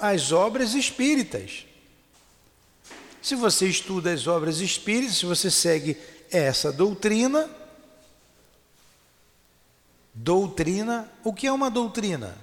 as 0.00 0.32
obras 0.32 0.74
espíritas. 0.74 1.66
Se 3.22 3.34
você 3.34 3.68
estuda 3.68 4.12
as 4.12 4.26
obras 4.26 4.60
espíritas, 4.60 5.16
se 5.16 5.26
você 5.26 5.50
segue 5.50 5.96
essa 6.30 6.72
doutrina, 6.72 7.48
doutrina, 10.14 11.10
o 11.22 11.32
que 11.32 11.46
é 11.46 11.52
uma 11.52 11.70
doutrina? 11.70 12.36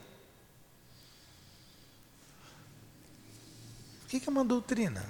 O 4.05 4.09
que 4.09 4.21
é 4.25 4.29
uma 4.29 4.45
doutrina? 4.45 5.05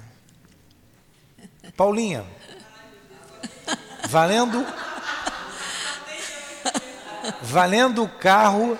Paulinha, 1.76 2.26
valendo 4.08 4.66
valendo 7.42 8.04
o 8.04 8.10
carro 8.10 8.78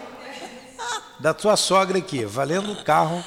da 1.20 1.34
tua 1.34 1.58
sogra 1.58 1.98
aqui, 1.98 2.26
valendo 2.26 2.72
o 2.72 2.84
carro 2.84 3.24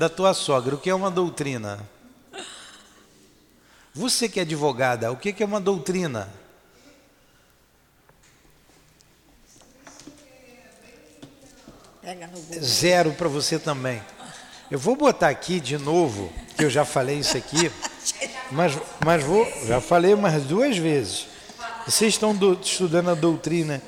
da 0.00 0.08
tua 0.08 0.32
sogra. 0.32 0.74
O 0.74 0.78
que 0.78 0.88
é 0.88 0.94
uma 0.94 1.10
doutrina? 1.10 1.78
Você 3.92 4.30
que 4.30 4.40
é 4.40 4.44
advogada, 4.44 5.12
o 5.12 5.16
que 5.16 5.42
é 5.42 5.44
uma 5.44 5.60
doutrina? 5.60 6.26
Zero 12.58 13.12
para 13.12 13.28
você 13.28 13.58
também. 13.58 14.00
Eu 14.70 14.78
vou 14.78 14.96
botar 14.96 15.28
aqui 15.28 15.60
de 15.60 15.76
novo, 15.76 16.32
que 16.56 16.64
eu 16.64 16.70
já 16.70 16.86
falei 16.86 17.18
isso 17.18 17.36
aqui, 17.36 17.70
mas, 18.50 18.78
mas 19.04 19.22
vou, 19.22 19.46
já 19.66 19.82
falei 19.82 20.14
umas 20.14 20.44
duas 20.44 20.78
vezes. 20.78 21.26
Vocês 21.84 22.14
estão 22.14 22.34
do, 22.34 22.58
estudando 22.58 23.10
a 23.10 23.14
doutrina 23.14 23.82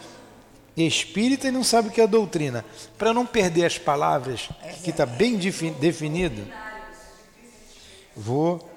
espírita 0.77 1.49
e 1.49 1.51
não 1.51 1.63
sabem 1.63 1.91
o 1.91 1.95
que 1.95 2.01
é 2.01 2.07
doutrina. 2.07 2.65
Para 2.97 3.13
não 3.13 3.27
perder 3.27 3.67
as 3.67 3.79
palavras, 3.79 4.49
que 4.83 4.91
está 4.91 5.05
bem 5.05 5.37
definido, 5.37 6.47
vou. 8.17 8.71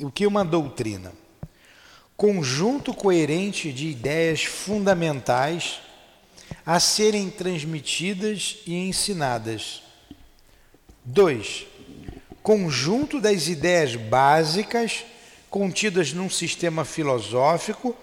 O 0.00 0.10
que 0.10 0.24
é 0.24 0.28
uma 0.28 0.44
doutrina? 0.44 1.12
Conjunto 2.16 2.92
coerente 2.94 3.72
de 3.72 3.88
ideias 3.88 4.42
fundamentais 4.42 5.80
a 6.64 6.80
serem 6.80 7.30
transmitidas 7.30 8.58
e 8.66 8.74
ensinadas. 8.74 9.82
2 11.04 11.69
conjunto 12.42 13.20
das 13.20 13.48
ideias 13.48 13.96
básicas 13.96 15.04
contidas 15.48 16.12
num 16.12 16.30
sistema 16.30 16.84
filosófico, 16.84 17.96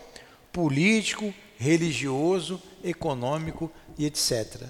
político, 0.52 1.34
religioso, 1.58 2.62
econômico 2.84 3.72
e 3.98 4.06
etc. 4.06 4.64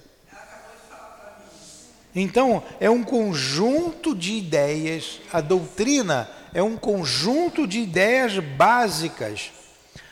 Então, 2.16 2.64
é 2.80 2.90
um 2.90 3.04
conjunto 3.04 4.16
de 4.16 4.34
ideias, 4.34 5.20
a 5.32 5.42
doutrina 5.42 6.30
é 6.54 6.64
um 6.64 6.78
conjunto 6.78 7.68
de 7.68 7.80
ideias 7.80 8.40
básicas. 8.40 9.52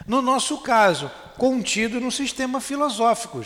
No 0.06 0.22
nosso 0.22 0.60
caso, 0.60 1.10
contido 1.38 2.00
no 2.00 2.12
sistema 2.12 2.62
filosófico. 2.62 3.44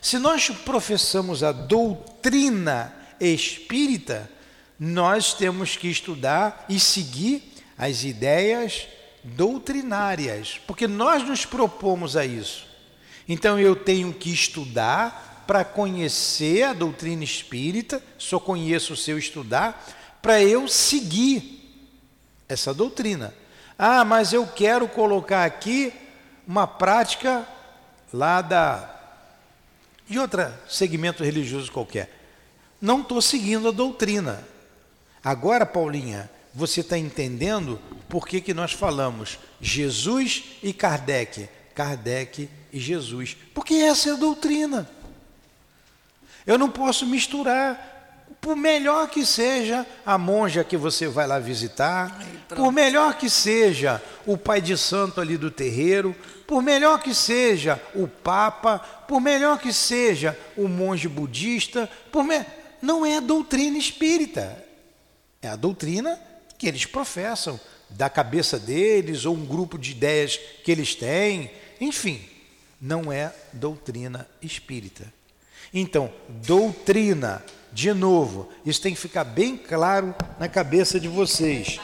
Se 0.00 0.18
nós 0.18 0.48
professamos 0.48 1.42
a 1.42 1.52
doutrina 1.52 2.94
espírita, 3.20 4.30
nós 4.78 5.34
temos 5.34 5.76
que 5.76 5.88
estudar 5.88 6.64
e 6.68 6.78
seguir 6.78 7.42
as 7.76 8.04
ideias 8.04 8.86
doutrinárias, 9.24 10.60
porque 10.66 10.86
nós 10.86 11.22
nos 11.22 11.44
propomos 11.44 12.16
a 12.16 12.24
isso. 12.24 12.66
Então 13.28 13.58
eu 13.58 13.76
tenho 13.76 14.12
que 14.12 14.32
estudar 14.32 15.44
para 15.46 15.64
conhecer 15.64 16.62
a 16.64 16.72
doutrina 16.72 17.24
espírita, 17.24 18.02
só 18.16 18.38
conheço 18.38 18.96
se 18.96 19.10
eu 19.10 19.18
estudar, 19.18 20.18
para 20.20 20.42
eu 20.42 20.68
seguir 20.68 21.58
essa 22.48 22.72
doutrina. 22.72 23.34
Ah, 23.78 24.04
mas 24.04 24.32
eu 24.32 24.46
quero 24.46 24.88
colocar 24.88 25.44
aqui 25.44 25.92
uma 26.46 26.66
prática 26.66 27.46
lá 28.12 28.40
da 28.40 28.94
de 30.08 30.18
outro 30.18 30.42
segmento 30.66 31.22
religioso 31.22 31.70
qualquer. 31.70 32.10
Não 32.80 33.02
estou 33.02 33.20
seguindo 33.20 33.68
a 33.68 33.72
doutrina, 33.72 34.42
Agora, 35.22 35.66
Paulinha, 35.66 36.30
você 36.54 36.80
está 36.80 36.98
entendendo 36.98 37.80
por 38.08 38.26
que, 38.26 38.40
que 38.40 38.54
nós 38.54 38.72
falamos 38.72 39.38
Jesus 39.60 40.44
e 40.62 40.72
Kardec, 40.72 41.48
Kardec 41.74 42.48
e 42.72 42.80
Jesus? 42.80 43.36
Porque 43.54 43.74
essa 43.74 44.10
é 44.10 44.12
a 44.12 44.16
doutrina. 44.16 44.88
Eu 46.46 46.58
não 46.58 46.70
posso 46.70 47.06
misturar. 47.06 47.96
Por 48.40 48.54
melhor 48.54 49.08
que 49.08 49.26
seja 49.26 49.84
a 50.06 50.16
monja 50.16 50.62
que 50.62 50.76
você 50.76 51.08
vai 51.08 51.26
lá 51.26 51.38
visitar, 51.38 52.22
por 52.48 52.70
melhor 52.70 53.14
que 53.18 53.28
seja 53.28 54.00
o 54.24 54.36
pai 54.36 54.60
de 54.60 54.76
santo 54.76 55.20
ali 55.20 55.36
do 55.36 55.50
terreiro, 55.50 56.14
por 56.46 56.62
melhor 56.62 57.00
que 57.00 57.14
seja 57.14 57.82
o 57.94 58.06
papa, 58.06 58.78
por 58.78 59.20
melhor 59.20 59.58
que 59.58 59.72
seja 59.72 60.38
o 60.56 60.68
monge 60.68 61.08
budista, 61.08 61.90
me... 62.14 62.46
não 62.80 63.04
é 63.04 63.20
doutrina 63.20 63.76
espírita, 63.76 64.64
é 65.42 65.48
a 65.48 65.56
doutrina 65.56 66.20
que 66.56 66.66
eles 66.66 66.84
professam, 66.84 67.58
da 67.90 68.10
cabeça 68.10 68.58
deles, 68.58 69.24
ou 69.24 69.34
um 69.34 69.46
grupo 69.46 69.78
de 69.78 69.92
ideias 69.92 70.38
que 70.62 70.70
eles 70.70 70.94
têm, 70.94 71.50
enfim, 71.80 72.20
não 72.80 73.12
é 73.12 73.32
doutrina 73.52 74.28
espírita. 74.42 75.10
Então, 75.72 76.12
doutrina, 76.28 77.42
de 77.72 77.92
novo, 77.92 78.48
isso 78.64 78.80
tem 78.80 78.94
que 78.94 79.00
ficar 79.00 79.24
bem 79.24 79.56
claro 79.56 80.14
na 80.38 80.48
cabeça 80.48 80.98
de 80.98 81.08
vocês. 81.08 81.80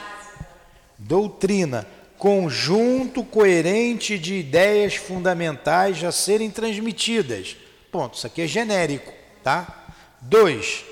Doutrina, 0.97 1.87
conjunto 2.17 3.23
coerente 3.23 4.17
de 4.17 4.35
ideias 4.35 4.95
fundamentais 4.95 6.03
a 6.03 6.11
serem 6.11 6.49
transmitidas. 6.49 7.55
Ponto, 7.91 8.17
isso 8.17 8.27
aqui 8.27 8.41
é 8.41 8.47
genérico, 8.47 9.13
tá? 9.43 9.87
Dois, 10.21 10.83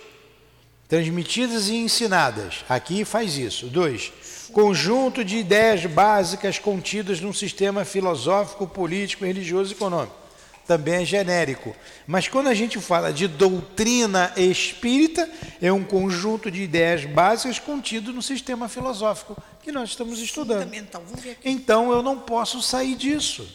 transmitidas 0.93 1.69
e 1.69 1.75
ensinadas. 1.75 2.63
Aqui 2.69 3.03
faz 3.03 3.35
isso. 3.35 3.65
Dois, 3.65 4.13
conjunto 4.51 5.25
de 5.25 5.37
ideias 5.37 5.83
básicas 5.87 6.59
contidas 6.59 7.19
num 7.19 7.33
sistema 7.33 7.83
filosófico, 7.83 8.67
político, 8.67 9.25
religioso 9.25 9.71
e 9.71 9.75
econômico. 9.75 10.15
Também 10.67 11.01
é 11.01 11.03
genérico. 11.03 11.75
Mas 12.05 12.27
quando 12.27 12.47
a 12.47 12.53
gente 12.53 12.79
fala 12.79 13.11
de 13.11 13.27
doutrina 13.27 14.31
espírita, 14.37 15.27
é 15.59 15.73
um 15.73 15.83
conjunto 15.83 16.51
de 16.51 16.61
ideias 16.61 17.05
básicas 17.05 17.57
contido 17.57 18.13
no 18.13 18.21
sistema 18.21 18.69
filosófico 18.69 19.35
que 19.63 19.71
nós 19.71 19.89
estamos 19.89 20.19
estudando. 20.19 20.71
Então 21.43 21.91
eu 21.91 22.03
não 22.03 22.19
posso 22.19 22.61
sair 22.61 22.93
disso. 22.93 23.47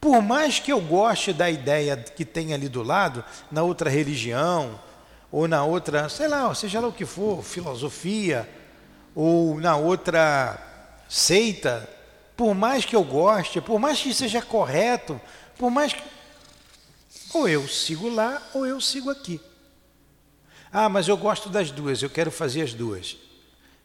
Por 0.00 0.22
mais 0.22 0.58
que 0.58 0.72
eu 0.72 0.80
goste 0.80 1.34
da 1.34 1.50
ideia 1.50 1.98
que 1.98 2.24
tem 2.24 2.54
ali 2.54 2.70
do 2.70 2.82
lado, 2.82 3.22
na 3.52 3.62
outra 3.62 3.90
religião, 3.90 4.80
ou 5.32 5.46
na 5.46 5.64
outra, 5.64 6.08
sei 6.08 6.28
lá, 6.28 6.52
seja 6.54 6.80
lá 6.80 6.88
o 6.88 6.92
que 6.92 7.06
for, 7.06 7.42
filosofia, 7.42 8.48
ou 9.14 9.60
na 9.60 9.76
outra 9.76 10.58
seita, 11.08 11.88
por 12.36 12.54
mais 12.54 12.84
que 12.84 12.96
eu 12.96 13.04
goste, 13.04 13.60
por 13.60 13.78
mais 13.78 14.00
que 14.00 14.14
seja 14.14 14.40
correto, 14.42 15.20
por 15.58 15.70
mais 15.70 15.92
que. 15.92 16.02
Ou 17.32 17.48
eu 17.48 17.68
sigo 17.68 18.08
lá, 18.08 18.42
ou 18.54 18.66
eu 18.66 18.80
sigo 18.80 19.10
aqui. 19.10 19.40
Ah, 20.72 20.88
mas 20.88 21.06
eu 21.06 21.16
gosto 21.16 21.48
das 21.48 21.70
duas, 21.70 22.02
eu 22.02 22.10
quero 22.10 22.30
fazer 22.30 22.62
as 22.62 22.72
duas. 22.72 23.16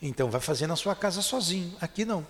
Então 0.02 0.30
vai 0.30 0.42
fazer 0.42 0.68
na 0.68 0.76
sua 0.76 0.96
casa 0.96 1.22
sozinho, 1.22 1.76
aqui 1.82 2.06
não. 2.06 2.26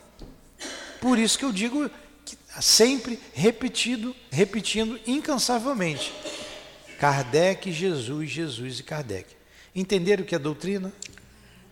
Por 0.99 1.19
isso 1.19 1.37
que 1.37 1.45
eu 1.45 1.51
digo 1.51 1.89
que 2.25 2.37
sempre 2.61 3.19
repetido, 3.33 4.15
repetindo 4.31 4.99
incansavelmente. 5.05 6.13
Kardec, 6.99 7.71
Jesus, 7.71 8.29
Jesus 8.29 8.79
e 8.79 8.83
Kardec. 8.83 9.35
Entenderam 9.75 10.23
o 10.23 10.25
que 10.25 10.35
é 10.35 10.39
doutrina? 10.39 10.93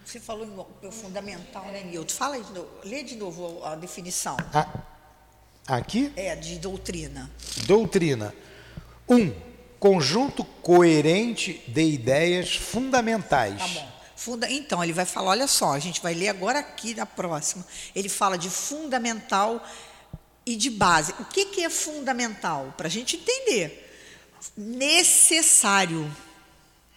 Você 0.06 0.20
falou 0.20 0.68
o 0.82 0.92
fundamental, 0.92 1.66
né, 1.68 1.84
Milton? 1.84 2.14
Fala 2.14 2.40
de 2.40 2.52
novo, 2.52 2.70
lê 2.84 3.04
de 3.04 3.16
novo 3.16 3.64
a 3.64 3.76
definição. 3.76 4.36
Ah, 4.54 4.68
aqui? 5.68 6.12
É, 6.16 6.36
de 6.36 6.60
doutrina. 6.60 7.32
Doutrina. 7.66 8.34
Um, 9.08 9.34
conjunto 9.80 10.44
coerente 10.44 11.64
de 11.68 11.82
ideias 11.82 12.56
fundamentais. 12.56 13.60
Tá 13.60 13.68
bom. 13.68 13.94
Funda, 14.16 14.50
então, 14.50 14.82
ele 14.82 14.94
vai 14.94 15.06
falar, 15.06 15.32
olha 15.32 15.48
só, 15.48 15.74
a 15.74 15.80
gente 15.80 16.02
vai 16.02 16.14
ler 16.14 16.30
agora 16.30 16.60
aqui 16.60 16.94
na 16.96 17.06
próxima. 17.06 17.66
Ele 17.94 18.08
fala 18.08 18.38
de 18.38 18.50
fundamental 18.50 19.62
e 20.46 20.56
de 20.56 20.70
base. 20.70 21.14
O 21.20 21.26
que, 21.26 21.46
que 21.46 21.64
é 21.64 21.70
fundamental? 21.70 22.74
Para 22.78 22.88
a 22.88 22.90
gente 22.90 23.18
entender 23.18 23.83
necessário. 24.58 26.10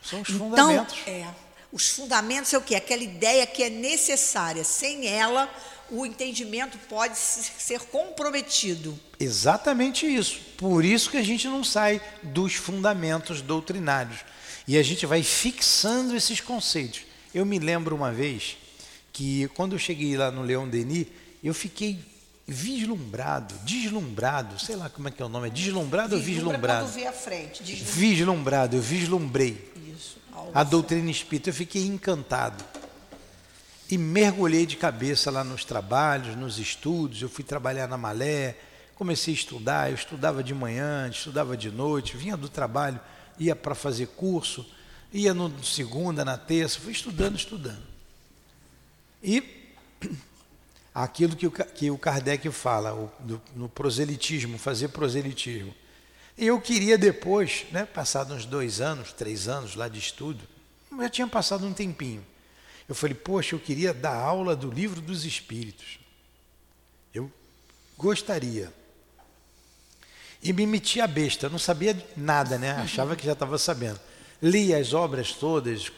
São 0.02 0.20
os 0.20 0.28
então, 0.28 0.50
fundamentos. 0.50 0.98
É, 1.06 1.26
os 1.72 1.88
fundamentos 1.90 2.52
é 2.52 2.58
o 2.58 2.62
quê? 2.62 2.74
Aquela 2.74 3.02
ideia 3.02 3.46
que 3.46 3.62
é 3.62 3.70
necessária. 3.70 4.64
Sem 4.64 5.06
ela, 5.06 5.50
o 5.90 6.06
entendimento 6.06 6.78
pode 6.88 7.16
ser 7.18 7.80
comprometido. 7.80 8.98
Exatamente 9.18 10.06
isso. 10.06 10.40
Por 10.56 10.84
isso 10.84 11.10
que 11.10 11.16
a 11.16 11.22
gente 11.22 11.46
não 11.46 11.62
sai 11.62 12.00
dos 12.22 12.54
fundamentos 12.54 13.42
doutrinários. 13.42 14.20
E 14.66 14.76
a 14.76 14.82
gente 14.82 15.06
vai 15.06 15.22
fixando 15.22 16.16
esses 16.16 16.40
conceitos. 16.40 17.02
Eu 17.34 17.44
me 17.44 17.58
lembro 17.58 17.94
uma 17.94 18.12
vez 18.12 18.56
que 19.12 19.48
quando 19.48 19.74
eu 19.74 19.78
cheguei 19.78 20.16
lá 20.16 20.30
no 20.30 20.42
Leão 20.42 20.68
Denis, 20.68 21.06
eu 21.42 21.54
fiquei 21.54 21.98
vislumbrado, 22.46 23.54
deslumbrado, 23.64 24.58
sei 24.58 24.76
lá 24.76 24.88
como 24.88 25.08
é 25.08 25.10
que 25.10 25.20
é 25.20 25.24
o 25.24 25.28
nome, 25.28 25.48
é 25.48 25.50
deslumbrado 25.50 26.16
Vislumbra 26.16 26.16
ou 26.16 26.52
vislumbrado? 26.52 26.84
Quando 26.86 26.94
vê 26.94 27.06
a 27.06 27.12
frente. 27.12 27.62
Deslumbra. 27.62 27.92
Vislumbrado, 27.94 28.76
eu 28.76 28.82
vislumbrei 28.82 29.72
Isso. 29.94 30.18
a 30.54 30.62
doutrina 30.62 31.10
espírita, 31.10 31.50
eu 31.50 31.54
fiquei 31.54 31.84
encantado. 31.84 32.64
E 33.90 33.98
mergulhei 33.98 34.66
de 34.66 34.76
cabeça 34.76 35.30
lá 35.30 35.42
nos 35.42 35.64
trabalhos, 35.64 36.36
nos 36.36 36.58
estudos, 36.58 37.22
eu 37.22 37.28
fui 37.28 37.44
trabalhar 37.44 37.88
na 37.88 37.96
Malé, 37.96 38.56
comecei 38.94 39.34
a 39.34 39.36
estudar, 39.36 39.90
eu 39.90 39.94
estudava 39.94 40.42
de 40.42 40.54
manhã, 40.54 41.08
estudava 41.08 41.56
de 41.56 41.70
noite, 41.70 42.16
vinha 42.16 42.36
do 42.36 42.48
trabalho, 42.48 43.00
ia 43.38 43.54
para 43.54 43.74
fazer 43.74 44.06
curso, 44.08 44.66
ia 45.12 45.34
no 45.34 45.64
segunda, 45.64 46.24
na 46.24 46.36
terça, 46.36 46.80
fui 46.80 46.92
estudando, 46.92 47.36
estudando. 47.36 47.82
E 49.22 49.42
aquilo 50.96 51.36
que 51.36 51.46
o, 51.46 51.50
que 51.50 51.90
o 51.90 51.98
Kardec 51.98 52.50
fala, 52.50 52.94
o, 52.94 53.12
do, 53.20 53.42
no 53.54 53.68
proselitismo, 53.68 54.56
fazer 54.56 54.88
proselitismo. 54.88 55.74
E 56.38 56.46
eu 56.46 56.58
queria 56.58 56.96
depois, 56.96 57.66
né, 57.70 57.84
passado 57.84 58.32
uns 58.32 58.46
dois 58.46 58.80
anos, 58.80 59.12
três 59.12 59.46
anos 59.46 59.74
lá 59.74 59.88
de 59.88 59.98
estudo, 59.98 60.42
já 60.98 61.08
tinha 61.10 61.26
passado 61.26 61.66
um 61.66 61.74
tempinho. 61.74 62.24
Eu 62.88 62.94
falei, 62.94 63.14
poxa, 63.14 63.54
eu 63.54 63.60
queria 63.60 63.92
dar 63.92 64.14
aula 64.14 64.56
do 64.56 64.70
livro 64.70 65.02
dos 65.02 65.26
Espíritos. 65.26 65.98
Eu 67.12 67.30
gostaria. 67.98 68.72
E 70.42 70.54
me 70.54 70.66
meti 70.66 70.98
a 71.00 71.06
besta, 71.06 71.50
não 71.50 71.58
sabia 71.58 71.94
nada, 72.16 72.56
né? 72.56 72.70
Achava 72.72 73.16
que 73.16 73.26
já 73.26 73.32
estava 73.32 73.58
sabendo. 73.58 74.00
Li 74.40 74.72
as 74.72 74.94
obras 74.94 75.32
todas, 75.32 75.92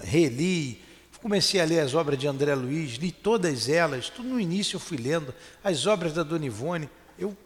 reli, 0.00 0.82
comecei 1.26 1.60
a 1.60 1.64
ler 1.64 1.80
as 1.80 1.92
obras 1.92 2.16
de 2.16 2.28
André 2.28 2.54
Luiz, 2.54 2.98
li 2.98 3.10
todas 3.10 3.68
elas, 3.68 4.08
tudo 4.08 4.28
no 4.28 4.38
início 4.38 4.76
eu 4.76 4.80
fui 4.80 4.96
lendo, 4.96 5.34
as 5.62 5.84
obras 5.84 6.12
da 6.12 6.22
Dona 6.22 6.46
Ivone, 6.46 6.88
eu 7.18 7.36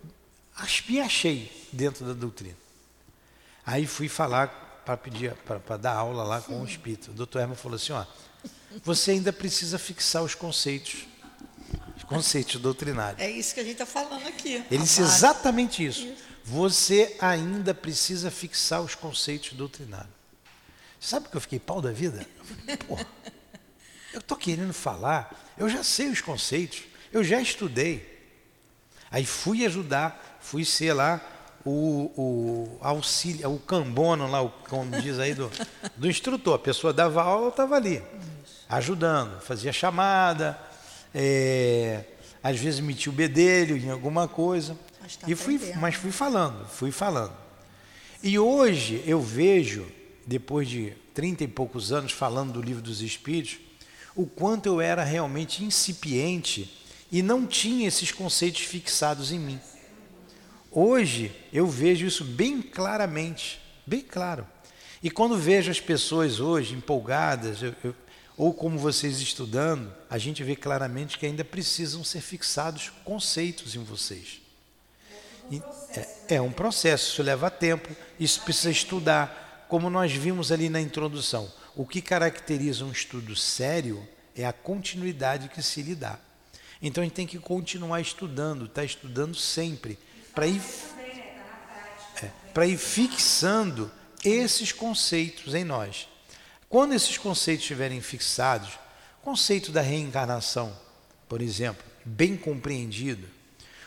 me 0.87 1.01
achei 1.01 1.51
dentro 1.73 2.05
da 2.05 2.13
doutrina. 2.13 2.59
Aí 3.65 3.87
fui 3.87 4.07
falar 4.07 4.83
para 4.85 4.99
pedir, 4.99 5.33
para 5.35 5.79
dar 5.79 5.95
aula 5.95 6.23
lá 6.25 6.43
com 6.43 6.61
o 6.61 6.65
Espírito. 6.67 7.11
O 7.11 7.15
doutor 7.15 7.41
Herman 7.41 7.57
falou 7.57 7.77
assim, 7.77 7.95
ó, 7.95 8.05
você 8.85 9.13
ainda 9.13 9.33
precisa 9.33 9.79
fixar 9.79 10.23
os 10.23 10.35
conceitos, 10.35 11.07
os 11.97 12.05
conceitos 12.05 12.61
doutrinários. 12.61 13.23
É 13.23 13.31
isso 13.31 13.55
que 13.55 13.61
a 13.61 13.65
gente 13.65 13.81
está 13.81 13.87
falando 13.87 14.27
aqui. 14.27 14.63
Ele 14.71 14.83
disse 14.83 15.01
exatamente 15.01 15.87
isso. 15.87 16.07
isso. 16.07 16.23
Você 16.45 17.17
ainda 17.19 17.73
precisa 17.73 18.31
fixar 18.31 18.83
os 18.83 18.95
conceitos 18.95 19.55
doutrinários. 19.55 20.13
Sabe 21.01 21.31
que 21.31 21.37
eu 21.39 21.41
fiquei 21.41 21.59
pau 21.59 21.81
da 21.81 21.93
vida? 21.93 22.27
Porra, 22.87 23.07
eu 24.13 24.21
estou 24.21 24.37
querendo 24.37 24.73
falar, 24.73 25.53
eu 25.57 25.69
já 25.69 25.83
sei 25.83 26.09
os 26.09 26.21
conceitos, 26.21 26.83
eu 27.13 27.23
já 27.23 27.41
estudei. 27.41 28.09
Aí 29.11 29.25
fui 29.25 29.65
ajudar, 29.67 30.39
fui 30.41 30.65
ser 30.65 30.93
lá 30.93 31.21
o, 31.65 32.11
o 32.17 32.79
auxílio, 32.81 33.53
o 33.53 33.59
cambono 33.59 34.31
lá, 34.31 34.43
o, 34.43 34.51
como 34.69 35.01
diz 35.01 35.19
aí, 35.19 35.35
do, 35.35 35.51
do 35.97 36.09
instrutor. 36.09 36.55
A 36.55 36.59
pessoa 36.59 36.93
dava 36.93 37.23
aula, 37.23 37.47
eu 37.47 37.51
estava 37.51 37.77
ali, 37.77 38.03
ajudando, 38.69 39.41
fazia 39.41 39.73
chamada, 39.73 40.59
é, 41.15 42.05
às 42.43 42.59
vezes 42.59 42.81
metia 42.81 43.13
o 43.13 43.15
bedelho 43.15 43.77
em 43.77 43.91
alguma 43.91 44.27
coisa. 44.29 44.77
Mas, 45.01 45.17
tá 45.17 45.29
e 45.29 45.35
fui, 45.35 45.61
mas 45.77 45.95
fui 45.95 46.13
falando, 46.13 46.67
fui 46.67 46.91
falando. 46.91 47.33
E 48.23 48.39
hoje 48.39 49.03
eu 49.07 49.21
vejo, 49.21 49.87
depois 50.27 50.69
de 50.69 50.93
trinta 51.15 51.43
e 51.43 51.49
poucos 51.49 51.91
anos 51.91 52.13
falando 52.13 52.53
do 52.53 52.63
livro 52.63 52.83
dos 52.83 53.03
Espíritos, 53.03 53.59
o 54.21 54.27
quanto 54.27 54.67
eu 54.67 54.83
era 54.83 55.03
realmente 55.03 55.65
incipiente 55.65 56.71
e 57.11 57.23
não 57.23 57.47
tinha 57.47 57.89
esses 57.89 58.13
conceitos 58.13 58.61
fixados 58.61 59.33
em 59.33 59.39
mim. 59.39 59.59
Hoje 60.71 61.35
eu 61.51 61.67
vejo 61.67 62.05
isso 62.07 62.23
bem 62.23 62.61
claramente, 62.61 63.59
bem 63.87 64.03
claro. 64.03 64.47
E 65.03 65.11
quando 65.11 65.39
vejo 65.39 65.71
as 65.71 65.81
pessoas 65.81 66.39
hoje 66.39 66.75
empolgadas, 66.75 67.63
eu, 67.63 67.75
eu, 67.83 67.95
ou 68.37 68.53
como 68.53 68.79
vocês 68.79 69.21
estudando, 69.21 69.91
a 70.11 70.19
gente 70.19 70.45
vê 70.45 70.55
claramente 70.55 71.19
que 71.19 71.25
ainda 71.25 71.43
precisam 71.43 72.05
ser 72.05 72.21
fixados 72.21 72.93
conceitos 73.03 73.75
em 73.75 73.83
vocês. 73.83 74.43
É, 76.29 76.35
é 76.35 76.43
um 76.43 76.53
processo, 76.53 77.13
isso 77.13 77.23
leva 77.23 77.51
tempo, 77.51 77.89
isso 78.19 78.43
precisa 78.43 78.71
estudar, 78.71 79.67
como 79.67 79.89
nós 79.89 80.13
vimos 80.13 80.53
ali 80.53 80.69
na 80.69 80.81
introdução. 80.81 81.51
O 81.75 81.87
que 81.87 82.03
caracteriza 82.03 82.85
um 82.85 82.91
estudo 82.91 83.37
sério 83.37 84.07
é 84.35 84.45
a 84.45 84.53
continuidade 84.53 85.49
que 85.49 85.63
se 85.63 85.83
lhe 85.83 85.95
dá. 85.95 86.19
Então 86.83 87.03
a 87.03 87.05
gente 87.05 87.15
tem 87.15 87.27
que 87.27 87.39
continuar 87.39 88.01
estudando, 88.01 88.65
está 88.65 88.83
estudando 88.83 89.35
sempre, 89.35 89.99
para 90.35 90.47
ir, 90.47 90.63
é, 92.23 92.67
ir 92.67 92.79
fixando 92.79 93.91
esses 94.25 94.73
conceitos 94.73 95.55
em 95.55 95.65
nós. 95.65 96.09
Quando 96.69 96.95
esses 96.95 97.19
conceitos 97.19 97.65
estiverem 97.65 98.01
fixados, 98.01 98.79
conceito 99.23 99.71
da 99.71 99.81
reencarnação, 99.81 100.75
por 101.29 101.43
exemplo, 101.43 101.85
bem 102.05 102.37
compreendido, 102.37 103.29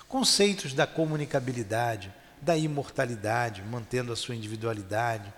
conceitos 0.08 0.74
da 0.74 0.86
comunicabilidade, 0.86 2.14
da 2.42 2.58
imortalidade, 2.58 3.64
mantendo 3.64 4.14
a 4.14 4.16
sua 4.16 4.36
individualidade, 4.36 5.34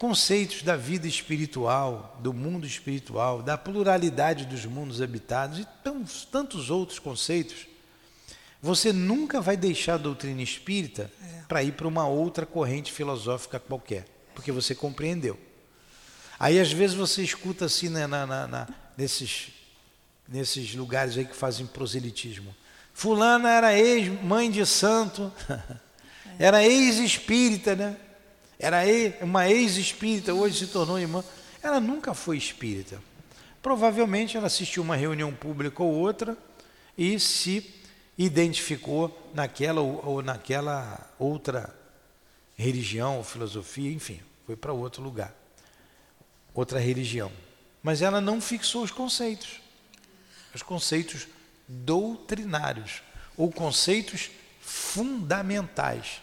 conceitos 0.00 0.62
da 0.62 0.76
vida 0.76 1.06
espiritual, 1.06 2.18
do 2.22 2.32
mundo 2.32 2.66
espiritual, 2.66 3.42
da 3.42 3.58
pluralidade 3.58 4.46
dos 4.46 4.64
mundos 4.64 5.02
habitados 5.02 5.58
e 5.58 5.68
tantos, 5.84 6.24
tantos 6.24 6.70
outros 6.70 6.98
conceitos, 6.98 7.66
você 8.62 8.94
nunca 8.94 9.42
vai 9.42 9.58
deixar 9.58 9.94
a 9.94 9.98
doutrina 9.98 10.40
espírita 10.40 11.12
é. 11.22 11.42
para 11.46 11.62
ir 11.62 11.72
para 11.72 11.86
uma 11.86 12.08
outra 12.08 12.46
corrente 12.46 12.90
filosófica 12.90 13.60
qualquer, 13.60 14.06
porque 14.34 14.50
você 14.50 14.74
compreendeu. 14.74 15.38
Aí 16.38 16.58
às 16.58 16.72
vezes 16.72 16.96
você 16.96 17.22
escuta 17.22 17.66
assim 17.66 17.90
né, 17.90 18.06
na, 18.06 18.26
na, 18.26 18.46
na, 18.46 18.68
nesses, 18.96 19.48
nesses 20.26 20.74
lugares 20.74 21.18
aí 21.18 21.26
que 21.26 21.36
fazem 21.36 21.66
proselitismo. 21.66 22.56
Fulana 22.94 23.50
era 23.50 23.78
ex-mãe 23.78 24.50
de 24.50 24.64
santo, 24.64 25.30
era 26.40 26.64
ex-espírita, 26.64 27.76
né? 27.76 27.98
Era 28.60 28.82
uma 29.22 29.48
ex-espírita, 29.48 30.34
hoje 30.34 30.58
se 30.58 30.66
tornou 30.66 30.98
irmã. 30.98 31.24
Ela 31.62 31.80
nunca 31.80 32.12
foi 32.12 32.36
espírita. 32.36 33.02
Provavelmente 33.62 34.36
ela 34.36 34.48
assistiu 34.48 34.82
uma 34.82 34.96
reunião 34.96 35.32
pública 35.32 35.82
ou 35.82 35.92
outra 35.92 36.36
e 36.96 37.18
se 37.18 37.74
identificou 38.18 39.30
naquela 39.32 39.80
ou, 39.80 40.20
naquela 40.20 41.10
outra 41.18 41.74
religião 42.54 43.16
ou 43.16 43.24
filosofia, 43.24 43.90
enfim, 43.90 44.20
foi 44.46 44.54
para 44.56 44.74
outro 44.74 45.02
lugar, 45.02 45.34
outra 46.52 46.78
religião. 46.78 47.32
Mas 47.82 48.02
ela 48.02 48.20
não 48.20 48.42
fixou 48.42 48.82
os 48.82 48.90
conceitos, 48.90 49.62
os 50.54 50.62
conceitos 50.62 51.26
doutrinários 51.66 53.02
ou 53.38 53.50
conceitos 53.50 54.30
fundamentais 54.60 56.20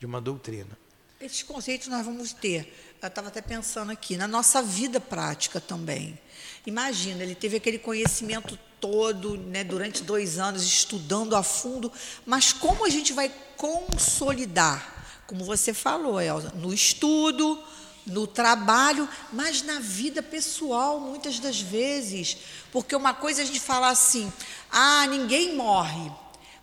de 0.00 0.06
uma 0.06 0.20
doutrina. 0.20 0.76
Esses 1.20 1.42
conceitos 1.42 1.88
nós 1.88 2.06
vamos 2.06 2.32
ter. 2.32 2.94
Eu 3.02 3.08
estava 3.08 3.26
até 3.26 3.42
pensando 3.42 3.90
aqui, 3.90 4.16
na 4.16 4.28
nossa 4.28 4.62
vida 4.62 5.00
prática 5.00 5.60
também. 5.60 6.16
Imagina, 6.64 7.24
ele 7.24 7.34
teve 7.34 7.56
aquele 7.56 7.78
conhecimento 7.78 8.56
todo, 8.80 9.36
né, 9.36 9.64
durante 9.64 10.04
dois 10.04 10.38
anos, 10.38 10.62
estudando 10.62 11.34
a 11.34 11.42
fundo, 11.42 11.92
mas 12.24 12.52
como 12.52 12.84
a 12.84 12.88
gente 12.88 13.12
vai 13.12 13.32
consolidar? 13.56 14.94
Como 15.26 15.44
você 15.44 15.74
falou, 15.74 16.20
Elza, 16.20 16.50
no 16.50 16.72
estudo, 16.72 17.60
no 18.06 18.24
trabalho, 18.24 19.08
mas 19.32 19.62
na 19.62 19.80
vida 19.80 20.22
pessoal, 20.22 21.00
muitas 21.00 21.40
das 21.40 21.60
vezes. 21.60 22.36
Porque 22.70 22.94
uma 22.94 23.12
coisa 23.12 23.40
é 23.40 23.44
a 23.44 23.46
gente 23.46 23.58
falar 23.60 23.88
assim: 23.88 24.32
ah, 24.70 25.04
ninguém 25.08 25.56
morre, 25.56 26.12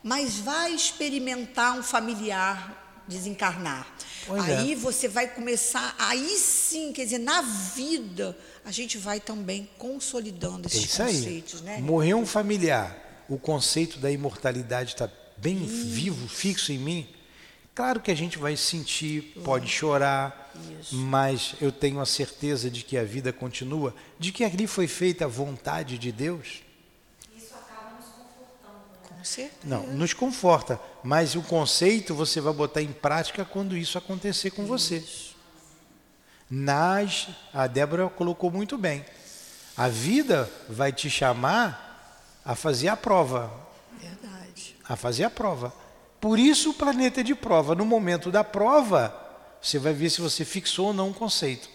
mas 0.02 0.38
vai 0.38 0.74
experimentar 0.74 1.78
um 1.78 1.84
familiar 1.84 2.84
desencarnar. 3.08 3.88
Pois 4.28 4.44
aí 4.44 4.74
é. 4.74 4.76
você 4.76 5.08
vai 5.08 5.28
começar, 5.28 5.96
aí 6.00 6.38
sim, 6.38 6.92
quer 6.92 7.04
dizer, 7.04 7.20
na 7.20 7.42
vida, 7.42 8.36
a 8.64 8.72
gente 8.72 8.98
vai 8.98 9.20
também 9.20 9.70
consolidando 9.78 10.68
esses 10.68 11.00
é 11.00 11.06
conceitos. 11.06 11.60
Aí. 11.62 11.66
Né? 11.66 11.78
Morreu 11.80 12.18
um 12.18 12.26
familiar, 12.26 13.24
o 13.30 13.38
conceito 13.38 14.00
da 14.00 14.12
imortalidade 14.12 14.94
está 14.94 15.10
bem 15.38 15.58
vivo, 15.66 16.28
fixo 16.28 16.72
em 16.72 16.80
mim. 16.80 17.08
Claro 17.76 18.00
que 18.00 18.10
a 18.10 18.16
gente 18.16 18.38
vai 18.38 18.56
sentir, 18.56 19.34
pode 19.44 19.68
chorar, 19.68 20.54
Isso. 20.80 20.96
mas 20.96 21.56
eu 21.60 21.72
tenho 21.72 22.00
a 22.00 22.06
certeza 22.06 22.70
de 22.72 22.84
que 22.84 22.98
a 22.98 23.04
vida 23.04 23.34
continua, 23.34 23.94
de 24.18 24.32
que 24.32 24.46
ali 24.46 24.66
foi 24.66 24.88
feita 24.88 25.26
a 25.26 25.28
vontade 25.28 25.98
de 25.98 26.10
Deus. 26.10 26.64
Isso 27.38 27.54
acaba 27.54 27.98
nos 29.20 29.28
certeza. 29.28 29.58
Não, 29.66 29.86
nos 29.88 30.14
conforta. 30.14 30.80
Mas 31.06 31.36
o 31.36 31.44
conceito 31.44 32.16
você 32.16 32.42
vai 32.42 32.52
botar 32.52 32.82
em 32.82 32.92
prática 32.92 33.46
quando 33.46 33.78
isso 33.78 33.96
acontecer 33.96 34.50
com 34.50 34.66
você. 34.66 35.06
Nas, 36.50 37.28
a 37.54 37.68
Débora 37.68 38.10
colocou 38.10 38.50
muito 38.50 38.76
bem. 38.76 39.06
A 39.78 39.88
vida 39.88 40.52
vai 40.68 40.92
te 40.92 41.08
chamar 41.08 42.42
a 42.44 42.56
fazer 42.56 42.88
a 42.88 42.98
prova. 42.98 43.54
Verdade. 44.02 44.76
A 44.84 44.96
fazer 44.96 45.26
a 45.26 45.30
prova. 45.30 45.72
Por 46.20 46.40
isso 46.40 46.72
o 46.72 46.74
planeta 46.74 47.20
é 47.20 47.24
de 47.24 47.36
prova. 47.36 47.76
No 47.76 47.86
momento 47.86 48.32
da 48.32 48.44
prova, 48.44 49.16
você 49.62 49.78
vai 49.78 49.94
ver 49.94 50.10
se 50.10 50.22
você 50.22 50.44
fixou 50.44 50.88
ou 50.88 50.94
não 50.94 51.10
um 51.10 51.14
conceito. 51.14 51.70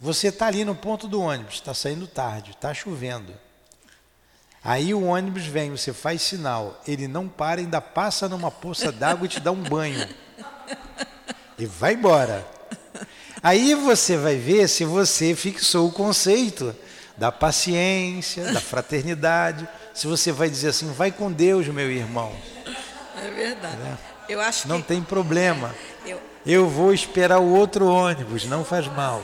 Você 0.00 0.26
está 0.26 0.48
ali 0.48 0.64
no 0.64 0.74
ponto 0.74 1.06
do 1.06 1.20
ônibus, 1.20 1.54
está 1.54 1.72
saindo 1.72 2.08
tarde, 2.08 2.50
está 2.50 2.74
chovendo. 2.74 3.32
Aí 4.64 4.94
o 4.94 5.04
ônibus 5.04 5.44
vem, 5.46 5.70
você 5.70 5.92
faz 5.92 6.22
sinal, 6.22 6.80
ele 6.86 7.08
não 7.08 7.26
para, 7.26 7.60
ainda 7.60 7.80
passa 7.80 8.28
numa 8.28 8.50
poça 8.50 8.92
d'água 8.92 9.26
e 9.26 9.28
te 9.28 9.40
dá 9.40 9.50
um 9.50 9.62
banho. 9.62 10.08
E 11.58 11.66
vai 11.66 11.94
embora. 11.94 12.46
Aí 13.42 13.74
você 13.74 14.16
vai 14.16 14.36
ver 14.36 14.68
se 14.68 14.84
você 14.84 15.34
fixou 15.34 15.88
o 15.88 15.92
conceito 15.92 16.74
da 17.16 17.32
paciência, 17.32 18.52
da 18.52 18.60
fraternidade. 18.60 19.68
Se 19.92 20.06
você 20.06 20.30
vai 20.30 20.48
dizer 20.48 20.68
assim, 20.68 20.92
vai 20.92 21.10
com 21.10 21.30
Deus, 21.30 21.66
meu 21.68 21.90
irmão. 21.90 22.32
É 23.20 23.30
verdade. 23.30 23.76
Eu 24.28 24.40
acho 24.40 24.68
Não 24.68 24.80
que 24.80 24.88
tem 24.88 25.02
problema. 25.02 25.74
eu, 26.06 26.20
Eu 26.46 26.68
vou 26.68 26.94
esperar 26.94 27.40
o 27.40 27.52
outro 27.52 27.86
ônibus, 27.86 28.44
não 28.44 28.64
faz 28.64 28.86
mal. 28.86 29.22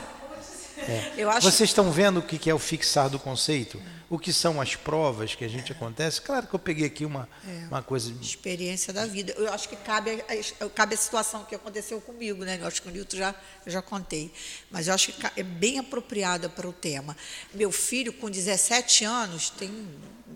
eu 1.16 1.30
acho 1.30 1.48
Vocês 1.48 1.70
estão 1.70 1.90
vendo 1.92 2.18
o 2.18 2.22
que 2.22 2.50
é 2.50 2.54
o 2.54 2.58
fixar 2.58 3.08
do 3.08 3.18
conceito? 3.20 3.80
O 4.10 4.18
que 4.18 4.32
são 4.32 4.60
as 4.60 4.74
provas 4.74 5.34
que 5.34 5.44
a 5.44 5.48
gente 5.48 5.70
acontece? 5.70 6.20
Claro 6.22 6.46
que 6.46 6.54
eu 6.54 6.58
peguei 6.58 6.86
aqui 6.86 7.04
uma, 7.04 7.28
uma 7.68 7.82
coisa. 7.82 8.10
experiência 8.22 8.92
da 8.92 9.04
vida. 9.04 9.34
Eu 9.36 9.52
acho 9.52 9.68
que 9.68 9.76
cabe 9.76 10.10
a, 10.10 10.68
cabe 10.70 10.94
a 10.94 10.98
situação 10.98 11.44
que 11.44 11.54
aconteceu 11.54 12.00
comigo, 12.00 12.42
né? 12.42 12.58
Eu 12.60 12.66
acho 12.66 12.80
que 12.80 12.88
o 12.88 12.90
Nilton 12.90 13.18
já, 13.18 13.34
já 13.66 13.82
contei. 13.82 14.32
Mas 14.70 14.88
eu 14.88 14.94
acho 14.94 15.12
que 15.12 15.26
é 15.36 15.42
bem 15.42 15.78
apropriada 15.78 16.48
para 16.48 16.66
o 16.66 16.72
tema. 16.72 17.14
Meu 17.52 17.70
filho, 17.70 18.12
com 18.14 18.30
17 18.30 19.04
anos, 19.04 19.50
tem 19.50 19.70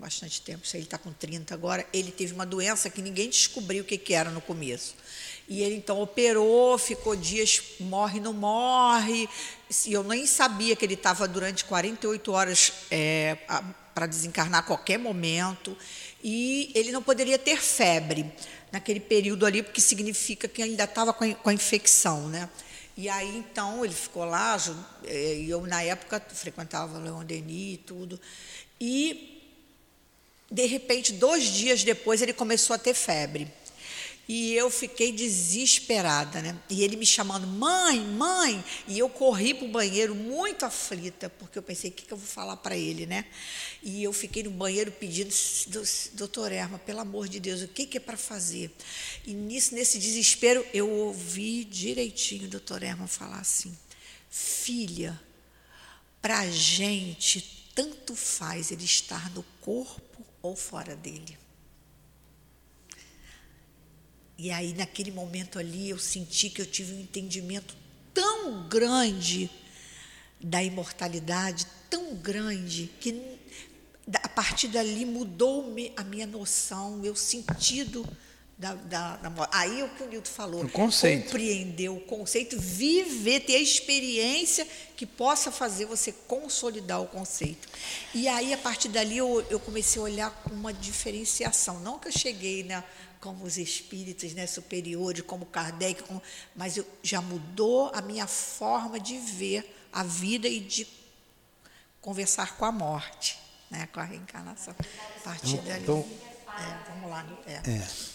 bastante 0.03 0.41
tempo, 0.41 0.67
se 0.67 0.75
ele 0.75 0.83
está 0.83 0.97
com 0.97 1.13
30 1.13 1.53
agora, 1.53 1.87
ele 1.93 2.11
teve 2.11 2.33
uma 2.33 2.45
doença 2.45 2.89
que 2.89 3.01
ninguém 3.01 3.29
descobriu 3.29 3.83
o 3.83 3.85
que, 3.85 3.97
que 3.97 4.13
era 4.13 4.29
no 4.29 4.41
começo. 4.41 4.95
E 5.47 5.61
ele 5.61 5.75
então 5.75 6.01
operou, 6.01 6.77
ficou 6.77 7.15
dias, 7.15 7.61
morre, 7.79 8.19
não 8.19 8.33
morre. 8.33 9.27
E 9.85 9.93
eu 9.93 10.03
nem 10.03 10.25
sabia 10.25 10.75
que 10.75 10.85
ele 10.85 10.93
estava 10.93 11.27
durante 11.27 11.65
48 11.65 12.31
horas 12.31 12.71
para 13.93 14.05
desencarnar 14.07 14.61
a 14.61 14.63
qualquer 14.63 14.97
momento. 14.97 15.77
E 16.23 16.71
ele 16.73 16.91
não 16.91 17.03
poderia 17.03 17.37
ter 17.37 17.57
febre 17.61 18.25
naquele 18.71 18.99
período 18.99 19.45
ali, 19.45 19.61
porque 19.61 19.81
significa 19.81 20.47
que 20.47 20.61
ainda 20.63 20.85
estava 20.85 21.13
com, 21.13 21.23
a- 21.25 21.35
com 21.35 21.49
a 21.49 21.53
infecção, 21.53 22.27
né? 22.29 22.49
E 22.95 23.09
aí, 23.09 23.37
então, 23.37 23.83
ele 23.83 23.93
ficou 23.93 24.23
lá, 24.23 24.55
eh, 25.03 25.39
e 25.41 25.49
eu, 25.49 25.65
na 25.65 25.81
época, 25.83 26.23
frequentava 26.33 26.97
Leon 26.99 27.23
Denis 27.25 27.73
e 27.73 27.77
tudo. 27.77 28.19
E 28.79 29.41
de 30.49 30.65
repente, 30.67 31.11
dois 31.13 31.43
dias 31.45 31.83
depois, 31.83 32.21
ele 32.21 32.33
começou 32.33 32.75
a 32.75 32.79
ter 32.79 32.93
febre. 32.93 33.47
E 34.27 34.53
eu 34.53 34.69
fiquei 34.69 35.11
desesperada, 35.11 36.41
né? 36.41 36.57
E 36.69 36.81
ele 36.81 36.95
me 36.95 37.05
chamando, 37.05 37.45
mãe, 37.45 37.99
mãe. 37.99 38.63
E 38.87 38.97
eu 38.97 39.09
corri 39.09 39.53
para 39.53 39.65
o 39.65 39.71
banheiro 39.71 40.15
muito 40.15 40.65
aflita, 40.65 41.29
porque 41.29 41.57
eu 41.57 41.63
pensei, 41.63 41.89
o 41.89 41.93
que, 41.93 42.05
que 42.05 42.13
eu 42.13 42.17
vou 42.17 42.25
falar 42.27 42.55
para 42.57 42.75
ele, 42.77 43.05
né? 43.05 43.25
E 43.81 44.01
eu 44.01 44.13
fiquei 44.13 44.43
no 44.43 44.51
banheiro 44.51 44.91
pedindo, 44.93 45.33
"Do- 45.67 45.83
doutor 46.13 46.51
Erma, 46.53 46.79
pelo 46.79 47.01
amor 47.01 47.27
de 47.27 47.39
Deus, 47.39 47.61
o 47.61 47.67
que, 47.67 47.85
que 47.85 47.97
é 47.97 47.99
para 47.99 48.15
fazer? 48.15 48.71
E 49.25 49.33
nisso, 49.33 49.75
nesse 49.75 49.99
desespero, 49.99 50.65
eu 50.73 50.89
ouvi 50.89 51.65
direitinho 51.65 52.45
o 52.45 52.49
doutor 52.49 52.81
Erma 52.81 53.07
falar 53.07 53.39
assim, 53.39 53.77
filha, 54.29 55.19
para 56.21 56.39
a 56.39 56.49
gente, 56.49 57.69
tanto 57.75 58.15
faz 58.15 58.71
ele 58.71 58.85
estar 58.85 59.29
no 59.31 59.43
corpo 59.59 60.25
ou 60.41 60.55
fora 60.55 60.95
dele. 60.95 61.37
E 64.43 64.51
aí, 64.51 64.73
naquele 64.73 65.09
momento 65.09 65.57
ali, 65.57 65.89
eu 65.89 65.97
senti 65.97 66.49
que 66.49 66.61
eu 66.61 66.65
tive 66.65 66.93
um 66.93 66.99
entendimento 66.99 67.73
tão 68.13 68.67
grande 68.67 69.49
da 70.37 70.61
imortalidade, 70.61 71.65
tão 71.89 72.13
grande, 72.17 72.91
que 72.99 73.39
a 74.21 74.27
partir 74.27 74.67
dali 74.67 75.05
mudou 75.05 75.73
a 75.95 76.03
minha 76.03 76.27
noção, 76.27 76.97
meu 76.97 77.15
sentido 77.15 78.05
da, 78.63 78.73
da, 78.75 79.15
da 79.17 79.29
morte. 79.29 79.49
Aí 79.53 79.81
é 79.81 79.83
o 79.83 79.89
que 79.89 80.03
o 80.03 80.07
Nilton 80.07 80.31
falou. 80.31 80.63
O 80.63 80.69
conceito. 80.69 81.25
Compreender 81.25 81.89
o 81.89 81.99
conceito, 81.99 82.57
viver, 82.57 83.41
ter 83.41 83.57
a 83.57 83.59
experiência 83.59 84.65
que 84.95 85.05
possa 85.05 85.51
fazer 85.51 85.85
você 85.85 86.13
consolidar 86.13 87.01
o 87.01 87.07
conceito. 87.07 87.67
E 88.13 88.25
aí, 88.29 88.53
a 88.53 88.57
partir 88.57 88.87
dali, 88.87 89.17
eu, 89.17 89.45
eu 89.49 89.59
comecei 89.59 89.99
a 89.99 90.05
olhar 90.05 90.31
com 90.43 90.53
uma 90.53 90.71
diferenciação. 90.73 91.79
Não 91.81 91.99
que 91.99 92.07
eu 92.07 92.11
cheguei 92.13 92.63
né, 92.63 92.81
como 93.19 93.43
os 93.43 93.57
espíritos 93.57 94.33
né, 94.33 94.47
superiores, 94.47 95.23
como 95.27 95.45
Kardec, 95.45 96.03
como- 96.03 96.21
mas 96.55 96.77
eu, 96.77 96.87
já 97.01 97.21
mudou 97.21 97.91
a 97.93 98.01
minha 98.01 98.27
forma 98.27 98.97
de 98.97 99.17
ver 99.17 99.75
a 99.91 100.03
vida 100.03 100.47
e 100.47 100.61
de 100.61 100.87
conversar 101.99 102.55
com 102.57 102.63
a 102.65 102.71
morte, 102.71 103.37
né, 103.69 103.87
com 103.91 103.99
a 103.99 104.03
reencarnação. 104.03 104.73
A 105.17 105.19
partir 105.19 105.57
dali. 105.57 105.83
Então- 105.83 106.05
é, 106.47 106.89
vamos 106.91 107.09
lá. 107.09 107.25
É. 107.47 107.53
É. 107.69 108.12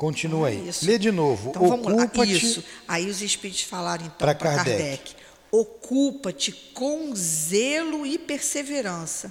Continua 0.00 0.48
aí. 0.48 0.66
Isso. 0.70 0.86
Lê 0.86 0.98
de 0.98 1.12
novo. 1.12 1.50
Então 1.50 1.68
vamos 1.68 1.92
lá. 1.92 2.04
Ocupa-te. 2.04 2.32
Isso. 2.32 2.64
Aí 2.88 3.06
os 3.10 3.20
espíritos 3.20 3.64
falaram 3.64 4.06
então 4.06 4.16
para 4.16 4.34
Kardec. 4.34 4.78
Kardec. 4.78 5.16
Ocupa-te 5.52 6.52
com 6.72 7.14
zelo 7.14 8.06
e 8.06 8.16
perseverança 8.16 9.30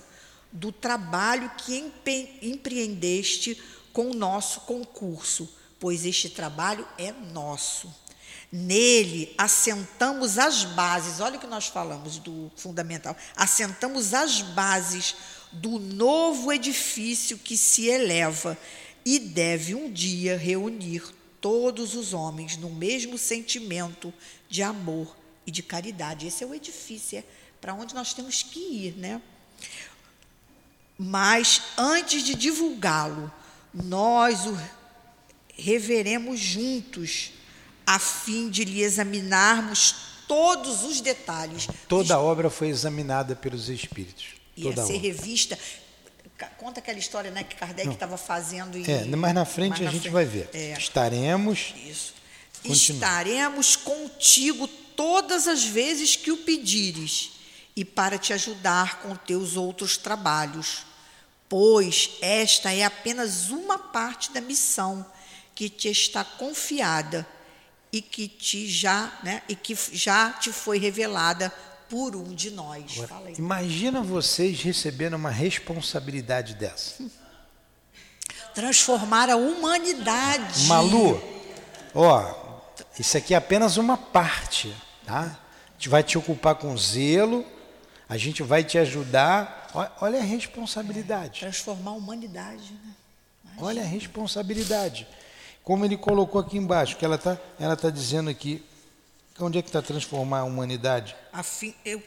do 0.51 0.71
trabalho 0.71 1.49
que 1.57 1.91
empreendeste 2.43 3.59
com 3.91 4.11
o 4.11 4.13
nosso 4.13 4.61
concurso, 4.61 5.49
pois 5.79 6.05
este 6.05 6.29
trabalho 6.29 6.87
é 6.99 7.11
nosso. 7.11 7.91
Nele 8.51 9.33
assentamos 9.39 10.37
as 10.37 10.65
bases, 10.65 11.19
olha 11.19 11.37
o 11.37 11.39
que 11.39 11.47
nós 11.47 11.65
falamos 11.65 12.19
do 12.19 12.51
fundamental. 12.55 13.17
Assentamos 13.35 14.13
as 14.13 14.43
bases 14.43 15.15
do 15.51 15.79
novo 15.79 16.53
edifício 16.53 17.39
que 17.39 17.57
se 17.57 17.87
eleva 17.87 18.55
e 19.09 19.17
deve 19.17 19.73
um 19.73 19.91
dia 19.91 20.37
reunir 20.37 21.01
todos 21.41 21.95
os 21.95 22.13
homens 22.13 22.57
no 22.57 22.69
mesmo 22.69 23.17
sentimento 23.17 24.13
de 24.47 24.61
amor 24.61 25.17
e 25.47 25.51
de 25.51 25.63
caridade. 25.63 26.27
Esse 26.27 26.43
é 26.43 26.47
o 26.47 26.53
edifício, 26.53 27.17
é 27.17 27.23
para 27.59 27.73
onde 27.73 27.95
nós 27.95 28.13
temos 28.13 28.43
que 28.43 28.59
ir, 28.59 28.95
né? 28.95 29.19
Mas 30.95 31.59
antes 31.75 32.21
de 32.21 32.35
divulgá-lo, 32.35 33.33
nós 33.73 34.45
o 34.45 34.55
reveremos 35.55 36.39
juntos, 36.39 37.31
a 37.87 37.97
fim 37.97 38.47
de 38.47 38.63
lhe 38.63 38.83
examinarmos 38.83 39.95
todos 40.27 40.83
os 40.83 41.01
detalhes. 41.01 41.67
Toda 41.87 42.13
a 42.13 42.19
obra 42.19 42.47
foi 42.47 42.67
examinada 42.67 43.35
pelos 43.35 43.69
espíritos. 43.69 44.35
ia 44.55 44.65
Toda 44.65 44.85
ser 44.85 44.97
revista. 44.97 45.57
Conta 46.57 46.79
aquela 46.79 46.99
história 46.99 47.31
né, 47.31 47.43
que 47.43 47.55
Kardec 47.55 47.89
estava 47.89 48.17
fazendo. 48.17 48.77
E, 48.77 48.89
É, 48.89 49.05
mas 49.05 49.33
na 49.33 49.45
frente 49.45 49.69
mais 49.71 49.81
a 49.81 49.85
na 49.85 49.91
gente 49.91 50.01
frente. 50.01 50.13
vai 50.13 50.25
ver. 50.25 50.49
É. 50.53 50.73
Estaremos. 50.77 51.73
Isso. 51.85 52.13
Continua. 52.63 52.75
Estaremos 52.95 53.75
contigo 53.75 54.67
todas 54.67 55.47
as 55.47 55.63
vezes 55.63 56.15
que 56.15 56.31
o 56.31 56.37
pedires 56.37 57.31
e 57.75 57.85
para 57.85 58.17
te 58.17 58.33
ajudar 58.33 58.99
com 59.01 59.15
teus 59.15 59.55
outros 59.55 59.95
trabalhos, 59.95 60.85
pois 61.47 62.11
esta 62.21 62.73
é 62.73 62.83
apenas 62.83 63.49
uma 63.49 63.79
parte 63.79 64.31
da 64.31 64.41
missão 64.41 65.05
que 65.55 65.69
te 65.69 65.89
está 65.89 66.23
confiada 66.23 67.25
e 67.91 68.01
que 68.01 68.27
te 68.27 68.67
já, 68.67 69.17
né, 69.23 69.41
e 69.47 69.55
que 69.55 69.77
já 69.93 70.31
te 70.33 70.51
foi 70.51 70.77
revelada 70.77 71.53
por 71.89 72.15
um 72.15 72.35
de 72.35 72.51
nós. 72.51 72.99
Aí. 73.25 73.33
Imagina 73.37 74.01
vocês 74.01 74.61
recebendo 74.61 75.15
uma 75.15 75.31
responsabilidade 75.31 76.53
dessa. 76.53 77.03
Transformar 78.53 79.29
a 79.29 79.35
humanidade. 79.35 80.65
Malu, 80.65 81.21
ó, 81.93 82.61
isso 82.97 83.17
aqui 83.17 83.33
é 83.33 83.37
apenas 83.37 83.77
uma 83.77 83.97
parte, 83.97 84.73
tá? 85.05 85.21
A 85.21 85.73
gente 85.73 85.89
vai 85.89 86.03
te 86.03 86.17
ocupar 86.17 86.55
com 86.55 86.75
zelo, 86.77 87.45
a 88.07 88.17
gente 88.17 88.43
vai 88.43 88.63
te 88.63 88.77
ajudar. 88.77 89.69
Olha 90.01 90.19
a 90.19 90.23
responsabilidade. 90.23 91.39
Transformar 91.41 91.91
a 91.91 91.93
humanidade. 91.93 92.73
Né? 92.73 92.93
Olha 93.59 93.81
a 93.81 93.85
responsabilidade. 93.85 95.07
Como 95.63 95.85
ele 95.85 95.95
colocou 95.95 96.41
aqui 96.41 96.57
embaixo, 96.57 96.97
que 96.97 97.05
ela 97.05 97.15
está 97.15 97.37
ela 97.59 97.77
tá 97.77 97.89
dizendo 97.89 98.29
aqui. 98.29 98.63
Onde 99.39 99.57
é 99.57 99.61
que 99.61 99.69
está 99.69 99.81
transformar 99.81 100.39
a 100.39 100.43
humanidade? 100.43 101.15
Eu, 101.85 102.01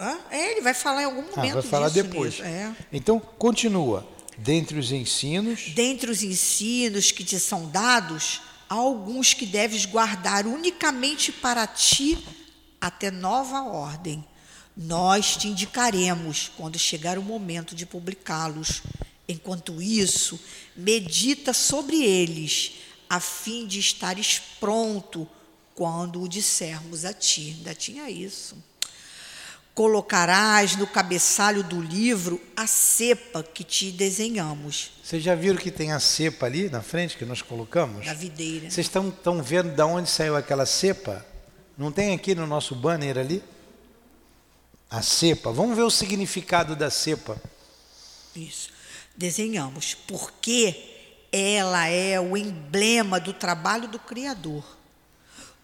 hã? 0.00 0.18
É, 0.30 0.52
ele 0.52 0.60
vai 0.62 0.74
falar 0.74 1.02
em 1.02 1.04
algum 1.04 1.22
Ah, 1.32 1.36
momento 1.36 1.54
vai 1.54 1.62
falar 1.62 1.88
disso, 1.88 2.04
depois. 2.04 2.40
É. 2.40 2.74
Então, 2.92 3.18
continua. 3.20 4.06
Dentre 4.38 4.78
os 4.78 4.92
ensinos, 4.92 5.70
Dentre 5.74 6.10
os 6.10 6.22
ensinos 6.22 7.10
que 7.10 7.24
te 7.24 7.38
são 7.40 7.68
dados, 7.68 8.40
há 8.68 8.74
alguns 8.74 9.34
que 9.34 9.44
deves 9.44 9.84
guardar 9.84 10.46
unicamente 10.46 11.32
para 11.32 11.66
ti 11.66 12.16
até 12.80 13.10
nova 13.10 13.62
ordem. 13.62 14.24
Nós 14.76 15.36
te 15.36 15.48
indicaremos 15.48 16.52
quando 16.56 16.78
chegar 16.78 17.18
o 17.18 17.22
momento 17.22 17.74
de 17.74 17.84
publicá-los. 17.84 18.82
Enquanto 19.28 19.82
isso, 19.82 20.38
medita 20.76 21.52
sobre 21.52 22.02
eles, 22.02 22.74
a 23.10 23.18
fim 23.18 23.66
de 23.66 23.80
estares 23.80 24.40
pronto 24.60 25.28
quando 25.78 26.20
o 26.20 26.28
dissermos 26.28 27.04
a 27.04 27.12
ti. 27.12 27.54
Ainda 27.56 27.72
tinha 27.72 28.10
isso. 28.10 28.56
Colocarás 29.72 30.74
no 30.74 30.88
cabeçalho 30.88 31.62
do 31.62 31.80
livro 31.80 32.40
a 32.56 32.66
cepa 32.66 33.44
que 33.44 33.62
te 33.62 33.92
desenhamos, 33.92 34.90
vocês 35.04 35.22
já 35.22 35.36
viram 35.36 35.56
que 35.56 35.70
tem 35.70 35.92
a 35.92 36.00
cepa 36.00 36.46
ali 36.46 36.68
na 36.68 36.82
frente 36.82 37.16
que 37.16 37.24
nós 37.24 37.42
colocamos? 37.42 38.04
da 38.04 38.12
videira. 38.12 38.68
Vocês 38.68 38.88
estão, 38.88 39.40
vendo 39.40 39.74
de 39.74 39.82
onde 39.82 40.10
saiu 40.10 40.34
aquela 40.34 40.66
cepa? 40.66 41.24
Não 41.78 41.92
tem 41.92 42.12
aqui 42.12 42.34
no 42.34 42.44
nosso 42.44 42.74
banner 42.74 43.16
ali? 43.16 43.40
A 44.90 45.00
cepa. 45.00 45.52
Vamos 45.52 45.76
ver 45.76 45.84
o 45.84 45.90
significado 45.90 46.74
da 46.74 46.90
cepa. 46.90 47.40
Isso. 48.34 48.70
Desenhamos, 49.16 49.94
porque 49.94 51.26
ela 51.30 51.86
é 51.86 52.20
o 52.20 52.36
emblema 52.36 53.20
do 53.20 53.32
trabalho 53.32 53.86
do 53.86 54.00
Criador. 54.00 54.77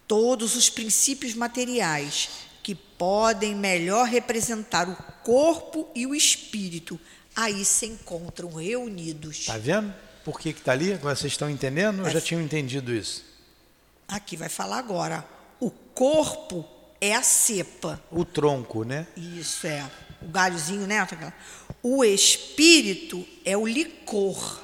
Todos 0.06 0.54
os 0.56 0.68
princípios 0.68 1.34
materiais 1.34 2.28
que 2.62 2.74
podem 2.74 3.54
melhor 3.54 4.06
representar 4.06 4.88
o 4.88 4.96
corpo 5.22 5.88
e 5.94 6.06
o 6.06 6.14
espírito 6.14 6.98
aí 7.34 7.64
se 7.64 7.86
encontram 7.86 8.52
reunidos. 8.54 9.40
Está 9.40 9.58
vendo? 9.58 9.94
Por 10.24 10.40
que 10.40 10.50
está 10.50 10.72
ali? 10.72 10.92
Agora 10.92 11.14
vocês 11.14 11.32
estão 11.32 11.50
entendendo? 11.50 12.06
Eu 12.06 12.10
já 12.10 12.20
tinham 12.20 12.40
entendido 12.40 12.94
isso. 12.94 13.24
Aqui 14.08 14.36
vai 14.36 14.48
falar 14.48 14.78
agora. 14.78 15.26
O 15.60 15.70
corpo 15.70 16.66
é 17.00 17.14
a 17.14 17.22
cepa. 17.22 18.02
O 18.10 18.24
tronco, 18.24 18.84
né? 18.84 19.06
Isso 19.16 19.66
é. 19.66 19.84
O 20.22 20.28
galhozinho, 20.28 20.86
né? 20.86 21.06
O 21.82 22.02
espírito 22.02 23.26
é 23.44 23.56
o 23.56 23.66
licor. 23.66 24.60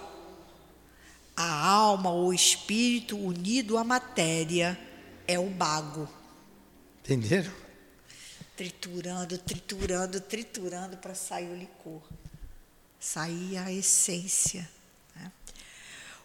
A 1.36 1.66
alma 1.66 2.10
ou 2.10 2.32
espírito 2.32 3.18
unido 3.18 3.76
à 3.76 3.84
matéria 3.84 4.78
é 5.30 5.38
o 5.38 5.48
bago. 5.48 6.08
Entenderam? 7.04 7.52
Triturando, 8.56 9.38
triturando, 9.38 10.20
triturando 10.20 10.96
para 10.96 11.14
sair 11.14 11.48
o 11.50 11.56
licor. 11.56 12.02
Sair 12.98 13.56
a 13.58 13.72
essência. 13.72 14.68
né? 15.14 15.30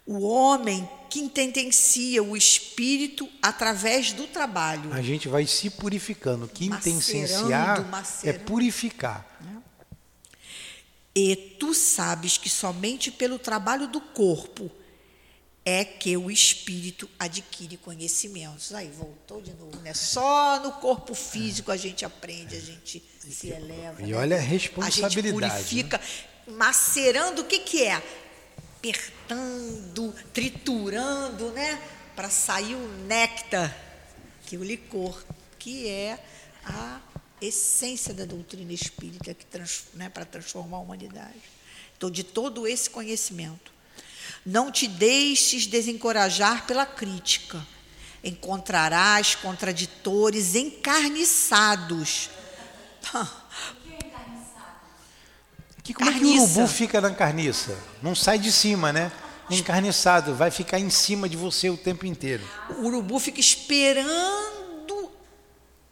O 0.05 0.19
homem 0.21 0.89
que 1.09 1.19
intendencia 1.19 2.21
o 2.24 2.35
espírito 2.35 3.29
através 3.41 4.12
do 4.12 4.27
trabalho. 4.27 4.91
A 4.91 5.01
gente 5.01 5.27
vai 5.27 5.45
se 5.45 5.69
purificando. 5.69 6.50
Intensenciar 6.59 7.85
é 8.24 8.33
purificar. 8.33 9.25
E 11.15 11.35
tu 11.59 11.74
sabes 11.74 12.38
que 12.38 12.50
somente 12.50 13.09
pelo 13.12 13.39
trabalho 13.39 13.88
do 13.88 14.01
corpo 14.01 14.69
é 15.67 15.84
que 15.84 16.15
o 16.15 16.29
espírito 16.29 17.10
adquire 17.17 17.75
conhecimentos. 17.77 18.72
Aí 18.72 18.88
voltou 18.88 19.41
de 19.41 19.51
novo, 19.53 19.75
né? 19.81 19.95
Só 19.95 20.60
no 20.62 20.74
corpo 20.74 21.15
físico 21.15 21.72
a 21.72 21.77
gente 21.77 22.05
aprende, 22.05 22.55
a 22.55 22.60
gente 22.60 23.03
se 23.19 23.50
eleva. 23.50 24.01
E 24.01 24.12
né? 24.12 24.15
olha 24.15 24.36
a 24.36 24.39
A 24.39 24.43
gente 24.43 24.51
responsabilidade. 24.51 25.41
né? 25.41 25.50
purifica, 25.50 26.01
macerando 26.48 27.41
o 27.41 27.45
que 27.45 27.60
que 27.60 27.84
é? 27.84 28.01
Apertando, 28.77 30.13
triturando, 30.31 31.51
né? 31.51 31.81
Para 32.15 32.29
sair 32.29 32.75
o 32.75 32.88
néctar, 33.07 33.75
que 34.45 34.55
é 34.55 34.60
o 34.60 34.63
licor, 34.63 35.25
que 35.57 35.89
é 35.89 36.24
a 36.63 37.01
essência 37.42 38.13
da 38.13 38.24
doutrina 38.24 38.72
espírita 38.72 39.33
que 39.33 39.46
trans, 39.46 39.85
né, 39.94 40.09
para 40.09 40.24
transformar 40.24 40.77
a 40.77 40.79
humanidade. 40.79 41.42
Então, 41.98 42.09
de 42.09 42.24
todo 42.24 42.66
esse 42.68 42.89
conhecimento, 42.89 43.75
não 44.45 44.71
te 44.71 44.87
deixes 44.87 45.67
desencorajar 45.67 46.65
pela 46.65 46.85
crítica. 46.85 47.65
Encontrarás 48.24 49.35
contraditores 49.35 50.55
encarniçados. 50.55 52.29
Que, 55.83 55.93
como 55.93 56.09
é 56.09 56.13
que 56.13 56.17
o 56.17 56.21
Carniça. 56.24 56.59
urubu 56.59 56.67
fica 56.67 57.00
na 57.00 57.11
carniça? 57.13 57.77
Não 58.01 58.15
sai 58.15 58.39
de 58.39 58.51
cima, 58.51 58.91
né? 58.91 59.11
Encarniçado, 59.51 60.33
vai 60.33 60.50
ficar 60.50 60.79
em 60.79 60.89
cima 60.89 61.29
de 61.29 61.37
você 61.37 61.69
o 61.69 61.77
tempo 61.77 62.07
inteiro. 62.07 62.43
O 62.79 62.87
urubu 62.87 63.19
fica 63.19 63.39
esperando 63.39 65.11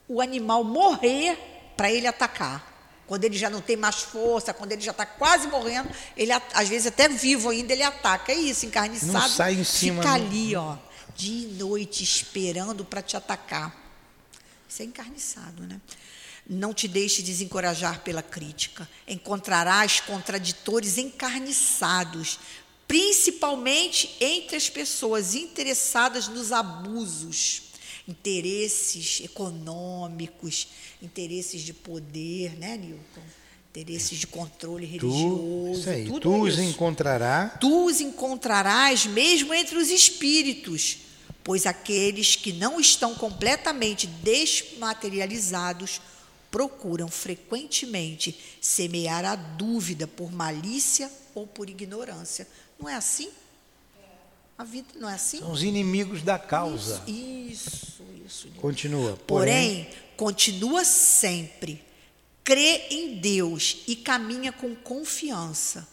o 0.08 0.20
animal 0.20 0.64
morrer 0.64 1.38
para 1.78 1.92
ele 1.92 2.08
atacar. 2.08 2.73
Quando 3.14 3.26
ele 3.26 3.38
já 3.38 3.48
não 3.48 3.62
tem 3.62 3.78
mais 3.78 3.98
força, 3.98 4.56
quando 4.56 4.72
ele 4.72 4.82
já 4.82 4.90
está 4.90 5.06
quase 5.06 5.46
morrendo, 5.46 5.88
ele 6.18 6.32
às 6.32 6.68
vezes 6.68 6.88
até 6.88 7.08
vivo 7.08 7.50
ainda 7.50 7.72
ele 7.72 7.84
ataca. 7.84 8.32
É 8.32 8.36
isso, 8.36 8.66
encarniçado. 8.66 9.14
Não 9.14 9.30
sai 9.30 9.54
em 9.54 9.64
cima, 9.64 10.02
Fica 10.02 10.18
não. 10.18 10.26
ali, 10.26 10.56
ó, 10.56 10.76
de 11.16 11.46
noite 11.50 12.04
esperando 12.04 12.84
para 12.84 13.04
te 13.04 13.16
atacar. 13.16 13.72
Isso 14.68 14.82
é 14.82 14.86
encarniçado, 14.86 15.62
né? 15.62 15.80
Não 16.50 16.74
te 16.74 16.88
deixe 16.88 17.22
desencorajar 17.22 18.00
pela 18.00 18.24
crítica. 18.24 18.90
Encontrarás 19.08 20.00
contraditores 20.00 20.98
encarniçados, 20.98 22.40
principalmente 22.88 24.10
entre 24.20 24.58
as 24.58 24.72
pessoas 24.72 25.36
interessadas 25.36 26.28
nos 26.28 26.52
abusos, 26.52 27.62
interesses 28.08 29.22
econômicos, 29.24 30.68
interesses 31.02 31.62
de 31.62 31.74
poder, 31.74 32.58
né, 32.58 32.78
Newton? 32.78 33.22
Interesses 33.70 34.20
de 34.20 34.28
controle 34.28 34.86
Tu, 34.86 34.92
religioso, 35.08 35.80
isso 35.80 35.90
aí, 35.90 36.06
tudo 36.06 36.20
tu 36.20 36.42
os 36.42 36.54
isso 36.54 36.62
encontrará 36.62 37.58
tu 37.60 37.86
os 37.88 38.00
encontrarás 38.00 39.08
mesmo 39.08 39.52
entre 39.52 39.78
os 39.78 39.90
espíritos, 39.90 41.00
pois 41.44 41.66
aqueles 41.66 42.36
que 42.36 42.54
não 42.54 42.80
estão 42.80 43.16
completamente 43.16 44.06
desmaterializados 44.06 46.00
procuram 46.52 47.08
frequentemente 47.08 48.38
semear 48.62 49.26
a 49.26 49.36
dúvida 49.36 50.06
por 50.06 50.32
malícia 50.32 51.12
ou 51.34 51.48
por 51.48 51.68
ignorância. 51.68 52.48
Não 52.80 52.88
é 52.88 52.94
assim? 52.94 53.32
A 54.58 54.64
vida 54.64 54.88
não 54.96 55.10
é 55.10 55.16
assim? 55.16 55.40
são 55.40 55.52
os 55.52 55.64
inimigos 55.64 56.22
da 56.22 56.38
causa. 56.38 57.04
Isso, 57.08 58.04
isso. 58.26 58.48
Nilton. 58.48 58.62
Continua. 58.62 59.18
Porém, 59.28 59.90
continua 60.16 60.86
sempre. 60.86 61.84
Crê 62.44 62.88
em 62.90 63.20
Deus 63.20 63.84
e 63.88 63.96
caminha 63.96 64.52
com 64.52 64.76
confiança. 64.76 65.88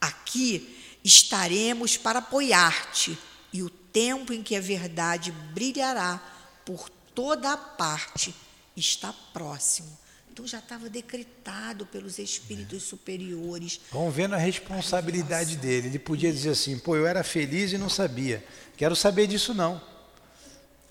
Aqui 0.00 0.76
estaremos 1.04 1.96
para 1.96 2.18
apoiar-te, 2.18 3.16
e 3.52 3.62
o 3.62 3.68
tempo 3.68 4.32
em 4.32 4.42
que 4.42 4.56
a 4.56 4.60
verdade 4.60 5.30
brilhará 5.30 6.20
por 6.64 6.88
toda 7.14 7.52
a 7.52 7.56
parte 7.56 8.34
está 8.76 9.12
próximo. 9.32 9.98
Então 10.32 10.46
já 10.46 10.60
estava 10.60 10.88
decretado 10.88 11.84
pelos 11.84 12.18
espíritos 12.18 12.84
superiores. 12.84 13.78
Vamos 13.90 14.14
vendo 14.14 14.34
a 14.34 14.38
responsabilidade 14.38 15.56
dele. 15.58 15.88
Ele 15.88 15.98
podia 15.98 16.32
dizer 16.32 16.50
assim: 16.50 16.78
pô, 16.78 16.96
eu 16.96 17.06
era 17.06 17.22
feliz 17.22 17.72
e 17.72 17.76
não 17.76 17.90
sabia. 17.90 18.42
Quero 18.74 18.96
saber 18.96 19.26
disso 19.26 19.52
não. 19.52 19.78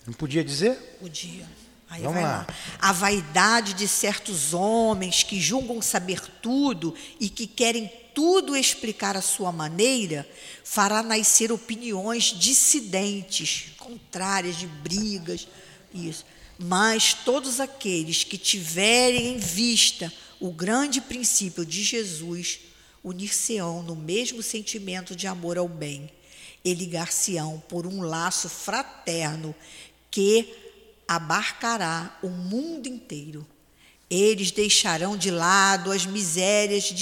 Não 0.05 0.13
podia 0.13 0.43
dizer? 0.43 0.97
O 1.01 1.09
dia. 1.09 1.47
Aí 1.89 2.03
Vamos 2.03 2.21
vai 2.21 2.23
lá. 2.23 2.37
lá. 2.37 2.47
A 2.79 2.91
vaidade 2.91 3.73
de 3.73 3.87
certos 3.87 4.53
homens 4.53 5.23
que 5.23 5.41
julgam 5.41 5.81
saber 5.81 6.21
tudo 6.39 6.95
e 7.19 7.27
que 7.27 7.47
querem 7.47 7.91
tudo 8.13 8.55
explicar 8.55 9.17
à 9.17 9.21
sua 9.21 9.51
maneira 9.51 10.27
fará 10.63 11.01
nascer 11.01 11.51
opiniões 11.51 12.25
dissidentes, 12.25 13.71
contrárias 13.79 14.55
de 14.57 14.67
brigas, 14.67 15.47
isso. 15.91 16.25
Mas 16.57 17.13
todos 17.13 17.59
aqueles 17.59 18.23
que 18.23 18.37
tiverem 18.37 19.33
em 19.33 19.37
vista 19.37 20.11
o 20.39 20.51
grande 20.51 20.99
princípio 20.99 21.65
de 21.65 21.83
Jesus 21.83 22.59
unir-se-ão 23.03 23.81
no 23.83 23.95
mesmo 23.95 24.43
sentimento 24.43 25.15
de 25.15 25.27
amor 25.27 25.57
ao 25.57 25.67
bem 25.67 26.09
e 26.63 26.73
ligar-se-ão 26.73 27.61
por 27.67 27.87
um 27.87 28.01
laço 28.01 28.47
fraterno 28.47 29.55
que 30.09 30.53
abarcará 31.07 32.17
o 32.21 32.29
mundo 32.29 32.87
inteiro. 32.87 33.45
Eles 34.09 34.51
deixarão 34.51 35.17
de 35.17 35.31
lado 35.31 35.91
as 35.91 36.05
misérias, 36.05 36.93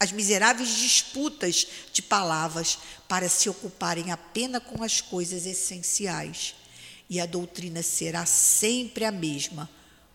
as 0.00 0.10
miseráveis 0.10 0.76
disputas 0.76 1.66
de 1.92 2.02
palavras 2.02 2.78
para 3.08 3.28
se 3.28 3.48
ocuparem 3.48 4.10
apenas 4.10 4.62
com 4.62 4.82
as 4.82 5.00
coisas 5.00 5.46
essenciais. 5.46 6.54
E 7.08 7.20
a 7.20 7.26
doutrina 7.26 7.82
será 7.82 8.24
sempre 8.26 9.04
a 9.04 9.12
mesma, 9.12 9.68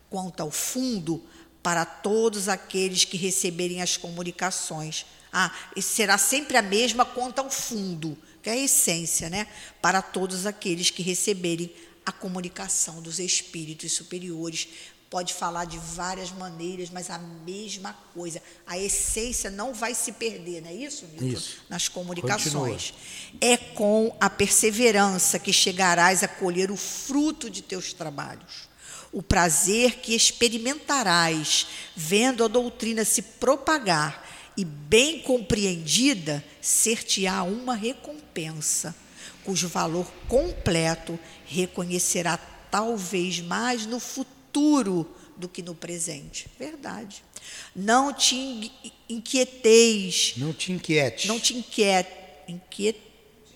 quanto 0.08 0.40
ao 0.40 0.50
fundo, 0.50 1.24
para 1.62 1.84
todos 1.84 2.48
aqueles 2.48 3.04
que 3.04 3.16
receberem 3.16 3.82
as 3.82 3.96
comunicações 3.96 5.06
Ah, 5.32 5.54
e 5.76 5.82
será 5.82 6.18
sempre 6.18 6.56
a 6.56 6.62
mesma 6.62 7.04
quanto 7.04 7.38
ao 7.38 7.50
fundo, 7.50 8.18
que 8.42 8.50
é 8.50 8.52
a 8.54 8.56
essência, 8.56 9.30
né? 9.30 9.46
Para 9.80 10.02
todos 10.02 10.44
aqueles 10.44 10.90
que 10.90 11.02
receberem 11.02 11.72
a 12.04 12.10
comunicação 12.10 13.00
dos 13.00 13.20
espíritos 13.20 13.92
superiores. 13.92 14.66
Pode 15.10 15.34
falar 15.34 15.64
de 15.64 15.76
várias 15.76 16.30
maneiras, 16.30 16.88
mas 16.88 17.10
a 17.10 17.18
mesma 17.18 17.92
coisa. 18.14 18.40
A 18.64 18.78
essência 18.78 19.50
não 19.50 19.74
vai 19.74 19.92
se 19.92 20.12
perder, 20.12 20.62
não 20.62 20.70
é 20.70 20.74
isso, 20.74 21.04
Milton? 21.06 21.36
Isso. 21.36 21.62
Nas 21.68 21.88
comunicações. 21.88 22.94
É 23.40 23.56
com 23.56 24.16
a 24.20 24.30
perseverança 24.30 25.36
que 25.40 25.52
chegarás 25.52 26.22
a 26.22 26.28
colher 26.28 26.70
o 26.70 26.76
fruto 26.76 27.50
de 27.50 27.60
teus 27.60 27.92
trabalhos. 27.92 28.68
O 29.12 29.20
prazer 29.20 29.96
que 29.96 30.14
experimentarás 30.14 31.66
vendo 31.96 32.44
a 32.44 32.48
doutrina 32.48 33.04
se 33.04 33.20
propagar 33.20 34.24
e 34.56 34.64
bem 34.64 35.22
compreendida, 35.22 36.44
ser-te-á 36.60 37.42
uma 37.42 37.74
recompensa, 37.74 38.94
cujo 39.42 39.66
valor 39.66 40.06
completo 40.28 41.18
reconhecerá 41.46 42.38
talvez 42.70 43.40
mais 43.40 43.86
no 43.86 43.98
futuro 43.98 44.39
do 45.36 45.48
que 45.48 45.62
no 45.62 45.74
presente. 45.74 46.46
Verdade. 46.58 47.22
Não 47.74 48.12
te 48.12 48.34
in- 48.36 48.70
inquieteis, 49.08 50.34
Não 50.36 50.52
te 50.52 50.72
inquietes. 50.72 51.26
não 51.26 51.40
te 51.40 51.56
inquiete, 51.56 52.10
inquiet, 52.48 52.98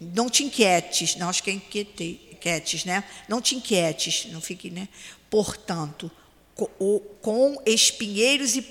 não 0.00 0.28
te 0.30 0.42
inquietes, 0.44 1.16
não 1.16 1.28
acho 1.28 1.42
que 1.42 1.50
é 1.50 1.54
inquiete, 1.54 2.20
inquietes, 2.32 2.84
né? 2.84 3.04
Não 3.28 3.40
te 3.40 3.54
inquietes, 3.54 4.26
não 4.32 4.40
fique, 4.40 4.70
né? 4.70 4.88
Portanto, 5.30 6.10
com 7.20 7.60
espinheiros 7.66 8.54
e 8.56 8.62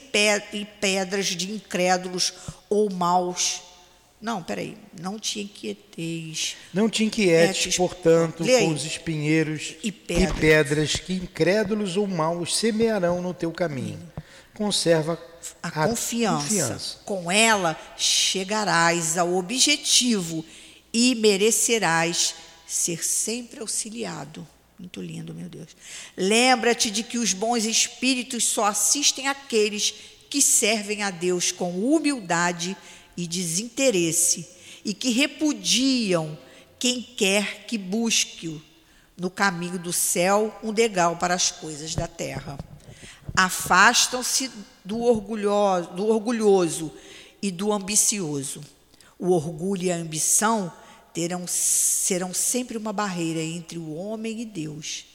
pedras 0.80 1.26
de 1.28 1.52
incrédulos 1.52 2.34
ou 2.70 2.90
maus. 2.92 3.62
Não, 4.24 4.42
peraí, 4.42 4.78
não 5.02 5.20
te 5.20 5.42
inquieteis. 5.42 6.56
Não 6.74 6.88
te 6.88 7.04
inquietes, 7.04 7.58
Inquietes. 7.58 7.76
portanto, 7.78 8.46
com 8.46 8.68
os 8.70 8.86
espinheiros 8.86 9.76
E 9.84 9.92
pedras. 9.92 10.40
pedras 10.40 10.96
que 10.96 11.12
incrédulos 11.12 11.98
ou 11.98 12.08
maus 12.08 12.56
semearão 12.56 13.22
no 13.22 13.34
teu 13.34 13.52
caminho. 13.52 14.00
Conserva 14.54 15.20
a, 15.62 15.70
confiança. 15.70 17.00
Com 17.04 17.30
ela 17.30 17.78
chegarás 17.98 19.18
ao 19.18 19.36
objetivo 19.36 20.46
e 20.94 21.16
merecerás 21.16 22.34
ser 22.66 23.04
sempre 23.04 23.60
auxiliado. 23.60 24.48
Muito 24.80 25.02
lindo, 25.02 25.34
meu 25.34 25.50
Deus. 25.50 25.76
Lembra-te 26.16 26.90
de 26.90 27.04
que 27.04 27.18
os 27.18 27.34
bons 27.34 27.66
espíritos 27.66 28.46
só 28.46 28.64
assistem 28.68 29.28
aqueles 29.28 29.94
que 30.30 30.42
servem 30.42 31.04
a 31.04 31.12
Deus 31.12 31.52
com 31.52 31.72
humildade 31.94 32.70
e 32.72 32.78
desinteresse 33.16 34.48
e 34.84 34.94
que 34.94 35.12
repudiam 35.12 36.38
quem 36.80 37.02
quer 37.02 37.66
que 37.66 37.78
busque-o 37.78 38.62
no 39.18 39.30
caminho 39.30 39.80
do 39.80 39.94
céu 39.94 40.60
um 40.64 40.74
degrau 40.74 41.16
para 41.16 41.34
as 41.34 41.52
coisas 41.52 41.96
da 41.96 42.08
terra 42.08 42.58
afastam-se 43.36 44.52
do 44.84 44.98
do 45.96 46.08
orgulhoso 46.08 46.92
e 47.42 47.52
do 47.52 47.74
ambicioso. 47.74 48.62
O 49.18 49.32
orgulho 49.32 49.84
e 49.84 49.92
a 49.92 49.96
ambição 49.96 50.72
terão, 51.14 51.46
serão 51.48 52.34
sempre 52.34 52.78
uma 52.78 52.94
barreira 52.94 53.40
entre 53.40 53.78
o 53.78 53.96
homem 53.96 54.42
e 54.42 54.46
Deus. 54.46 55.06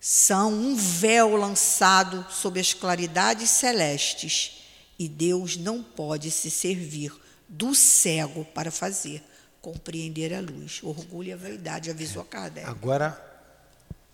São 0.00 0.52
um 0.52 0.76
véu 0.76 1.36
lançado 1.36 2.26
sobre 2.30 2.60
as 2.60 2.74
claridades 2.74 3.50
celestes, 3.50 4.63
e 4.98 5.08
Deus 5.08 5.56
não 5.56 5.82
pode 5.82 6.30
se 6.30 6.50
servir 6.50 7.12
do 7.48 7.74
cego 7.74 8.44
para 8.44 8.70
fazer 8.70 9.22
compreender 9.64 10.34
a 10.34 10.40
luz. 10.40 10.80
Orgulho 10.82 11.30
e 11.30 11.32
a 11.32 11.36
vaidade, 11.36 11.90
avisou 11.90 12.22
Kardec. 12.22 12.68
Agora, 12.68 13.18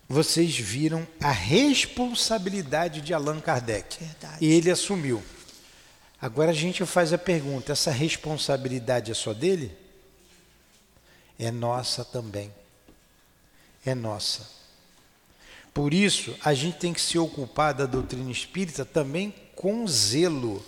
vocês 0.08 0.56
viram 0.56 1.06
a 1.20 1.32
responsabilidade 1.32 3.00
de 3.00 3.12
Allan 3.12 3.40
Kardec. 3.40 3.98
Verdade. 3.98 4.44
E 4.44 4.52
ele 4.52 4.70
assumiu. 4.70 5.20
Agora 6.22 6.50
a 6.50 6.54
gente 6.54 6.84
faz 6.86 7.12
a 7.12 7.18
pergunta: 7.18 7.72
essa 7.72 7.90
responsabilidade 7.90 9.10
é 9.10 9.14
só 9.14 9.34
dele? 9.34 9.76
É 11.38 11.50
nossa 11.50 12.04
também. 12.04 12.52
É 13.84 13.94
nossa. 13.94 14.46
Por 15.72 15.94
isso, 15.94 16.36
a 16.44 16.52
gente 16.54 16.78
tem 16.78 16.92
que 16.92 17.00
se 17.00 17.18
ocupar 17.18 17.72
da 17.72 17.86
doutrina 17.86 18.30
espírita 18.30 18.84
também 18.84 19.34
com 19.60 19.86
zelo. 19.86 20.64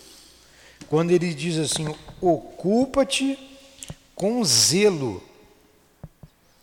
Quando 0.87 1.09
ele 1.09 1.33
diz 1.33 1.57
assim: 1.57 1.87
ocupa-te 2.21 3.39
com 4.13 4.45
zelo 4.45 5.23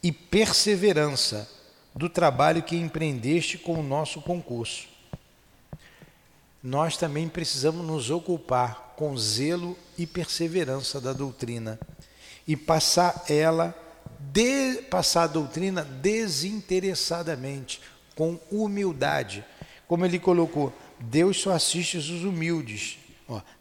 e 0.00 0.12
perseverança 0.12 1.50
do 1.92 2.08
trabalho 2.08 2.62
que 2.62 2.76
empreendeste 2.76 3.58
com 3.58 3.80
o 3.80 3.82
nosso 3.82 4.22
concurso. 4.22 4.86
Nós 6.62 6.96
também 6.96 7.28
precisamos 7.28 7.84
nos 7.84 8.10
ocupar 8.10 8.94
com 8.96 9.18
zelo 9.18 9.76
e 9.98 10.06
perseverança 10.06 11.00
da 11.00 11.12
doutrina 11.12 11.80
e 12.46 12.54
passar 12.54 13.24
ela 13.28 13.74
de, 14.20 14.82
passar 14.82 15.24
a 15.24 15.26
doutrina 15.26 15.82
desinteressadamente, 15.82 17.80
com 18.14 18.38
humildade. 18.52 19.44
Como 19.88 20.04
ele 20.04 20.20
colocou, 20.20 20.72
Deus 21.00 21.40
só 21.40 21.52
assiste 21.52 21.96
os 21.96 22.24
humildes. 22.24 22.98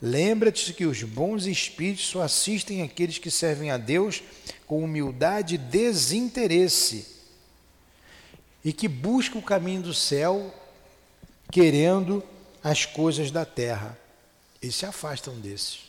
Lembra-te 0.02 0.74
que 0.74 0.86
os 0.86 1.04
bons 1.04 1.46
espíritos 1.46 2.08
só 2.08 2.22
assistem 2.22 2.82
aqueles 2.82 3.18
que 3.18 3.30
servem 3.30 3.70
a 3.72 3.78
Deus 3.78 4.24
com 4.66 4.84
humildade 4.84 5.56
e 5.56 5.58
desinteresse 5.58 7.06
e 8.64 8.74
que 8.74 8.88
buscam 8.88 9.40
o 9.40 9.44
caminho 9.44 9.84
do 9.84 9.94
céu 9.94 10.54
querendo 11.52 12.24
as 12.64 12.86
coisas 12.86 13.32
da 13.32 13.46
terra. 13.46 13.98
Eles 14.62 14.76
se 14.76 14.86
afastam 14.86 15.40
desses. 15.40 15.80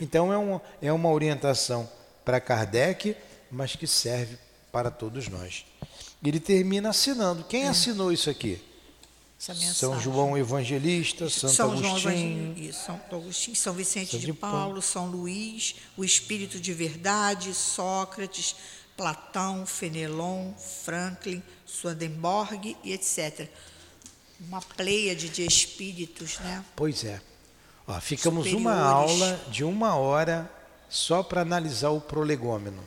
Então 0.00 0.32
é, 0.32 0.38
um, 0.38 0.60
é 0.80 0.92
uma 0.92 1.10
orientação 1.10 1.88
para 2.24 2.40
Kardec, 2.40 3.16
mas 3.50 3.76
que 3.76 3.86
serve 3.86 4.38
para 4.72 4.90
todos 4.90 5.28
nós. 5.28 5.64
Ele 6.24 6.40
termina 6.40 6.90
assinando. 6.90 7.44
Quem 7.44 7.68
assinou 7.68 8.12
isso 8.12 8.30
aqui? 8.30 8.60
Essa 9.38 9.54
São. 9.54 10.00
João 10.00 10.36
Evangelista, 10.36 11.28
Santo 11.28 11.54
São 11.54 11.76
João 11.76 11.96
Agostinho. 11.96 12.72
São 12.72 13.00
Agostinho, 13.12 13.56
São 13.56 13.74
Vicente 13.74 14.12
São 14.12 14.20
de, 14.20 14.32
Paulo, 14.32 14.80
São 14.80 15.06
Luís, 15.06 15.76
o 15.96 16.04
Espírito 16.04 16.58
de 16.58 16.72
Verdade, 16.72 17.52
Sócrates, 17.54 18.56
Platão, 18.96 19.66
Fenelon, 19.66 20.54
Franklin, 20.84 21.42
Swedenborg 21.66 22.76
e 22.82 22.92
etc. 22.92 23.48
Uma 24.40 24.62
pleiade 24.62 25.28
de 25.28 25.44
espíritos, 25.44 26.38
né? 26.38 26.64
Pois 26.74 27.04
é. 27.04 27.20
Ó, 27.86 28.00
ficamos 28.00 28.52
uma 28.52 28.74
Superiores. 28.74 29.22
aula 29.22 29.40
de 29.48 29.64
uma 29.64 29.94
hora 29.96 30.50
só 30.88 31.22
para 31.22 31.42
analisar 31.42 31.90
o 31.90 32.00
prolegômeno. 32.00 32.82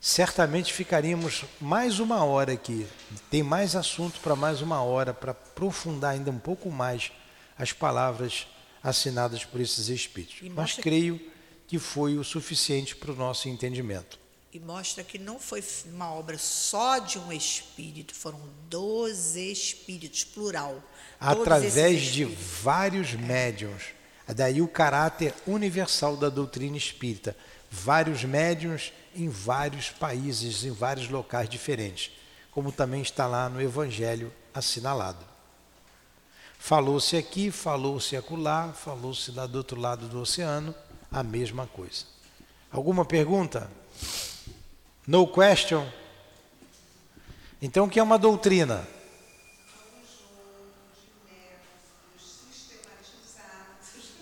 Certamente 0.00 0.72
ficaríamos 0.72 1.44
mais 1.60 2.00
uma 2.00 2.24
hora 2.24 2.54
aqui. 2.54 2.86
Tem 3.30 3.42
mais 3.42 3.76
assunto 3.76 4.18
para 4.20 4.34
mais 4.34 4.62
uma 4.62 4.82
hora, 4.82 5.12
para 5.12 5.32
aprofundar 5.32 6.14
ainda 6.14 6.30
um 6.30 6.38
pouco 6.38 6.70
mais 6.70 7.12
as 7.58 7.74
palavras 7.74 8.46
assinadas 8.82 9.44
por 9.44 9.60
esses 9.60 9.88
espíritos. 9.88 10.40
Mas 10.54 10.72
creio 10.72 11.20
que 11.66 11.78
foi 11.78 12.16
o 12.16 12.24
suficiente 12.24 12.96
para 12.96 13.12
o 13.12 13.14
nosso 13.14 13.46
entendimento. 13.50 14.18
E 14.50 14.58
mostra 14.58 15.04
que 15.04 15.18
não 15.18 15.38
foi 15.38 15.62
uma 15.92 16.12
obra 16.14 16.38
só 16.38 16.98
de 16.98 17.18
um 17.18 17.30
espírito, 17.30 18.14
foram 18.14 18.40
12 18.70 19.52
espíritos, 19.52 20.24
plural. 20.24 20.82
Através 21.20 22.04
de 22.04 22.24
vários 22.24 23.12
médiums. 23.12 23.82
Daí 24.26 24.62
o 24.62 24.68
caráter 24.68 25.34
universal 25.46 26.16
da 26.16 26.30
doutrina 26.30 26.76
espírita. 26.76 27.36
Vários 27.70 28.24
médiums 28.24 28.92
em 29.14 29.28
vários 29.28 29.90
países, 29.90 30.64
em 30.64 30.72
vários 30.72 31.08
locais 31.08 31.48
diferentes, 31.48 32.10
como 32.50 32.72
também 32.72 33.00
está 33.00 33.26
lá 33.26 33.48
no 33.48 33.62
Evangelho 33.62 34.32
assinalado. 34.52 35.24
Falou-se 36.58 37.16
aqui, 37.16 37.50
falou-se 37.50 38.16
acolá, 38.16 38.72
falou-se 38.72 39.30
lá 39.32 39.46
do 39.46 39.56
outro 39.56 39.80
lado 39.80 40.08
do 40.08 40.20
oceano, 40.20 40.74
a 41.10 41.22
mesma 41.22 41.66
coisa. 41.66 42.04
Alguma 42.70 43.04
pergunta? 43.04 43.70
No 45.06 45.26
question? 45.26 45.90
Então, 47.62 47.86
o 47.86 47.90
que 47.90 47.98
é 47.98 48.02
uma 48.02 48.18
doutrina? 48.18 48.86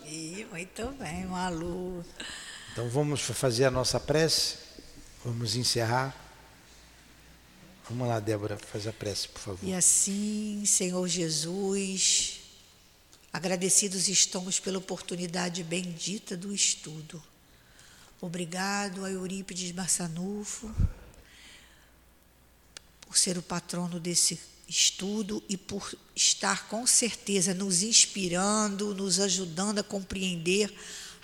Ih, 0.05 0.47
muito 0.51 0.87
bem, 0.93 1.27
Malu. 1.27 2.05
Então 2.79 2.89
vamos 2.89 3.23
fazer 3.23 3.65
a 3.65 3.73
nossa 3.73 3.99
prece, 3.99 4.55
vamos 5.25 5.57
encerrar. 5.57 6.15
Vamos 7.91 8.07
lá, 8.07 8.21
Débora, 8.21 8.57
faz 8.57 8.87
a 8.87 8.93
prece, 8.93 9.27
por 9.27 9.41
favor. 9.41 9.69
E 9.69 9.75
assim, 9.75 10.63
Senhor 10.65 11.09
Jesus, 11.09 12.39
agradecidos 13.33 14.07
estamos 14.07 14.61
pela 14.61 14.79
oportunidade 14.79 15.65
bendita 15.65 16.37
do 16.37 16.55
estudo. 16.55 17.21
Obrigado 18.21 19.05
a 19.05 19.11
Eurípides 19.11 19.73
Bassanufo 19.73 20.73
por 23.01 23.19
ser 23.19 23.37
o 23.39 23.43
patrono 23.43 23.99
desse 23.99 24.39
estudo 24.69 25.43
e 25.49 25.57
por 25.57 25.93
estar 26.15 26.69
com 26.69 26.87
certeza 26.87 27.53
nos 27.53 27.83
inspirando, 27.83 28.95
nos 28.95 29.19
ajudando 29.19 29.81
a 29.81 29.83
compreender 29.83 30.73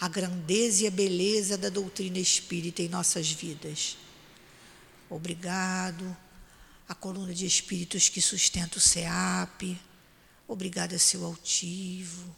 a 0.00 0.08
grandeza 0.08 0.84
e 0.84 0.86
a 0.86 0.90
beleza 0.90 1.56
da 1.56 1.68
doutrina 1.68 2.18
espírita 2.18 2.82
em 2.82 2.88
nossas 2.88 3.30
vidas. 3.30 3.96
Obrigado 5.08 6.16
à 6.88 6.94
coluna 6.94 7.34
de 7.34 7.46
espíritos 7.46 8.08
que 8.08 8.20
sustenta 8.20 8.78
o 8.78 8.80
SEAP. 8.80 9.78
Obrigada, 10.46 10.98
seu 10.98 11.24
altivo, 11.24 12.34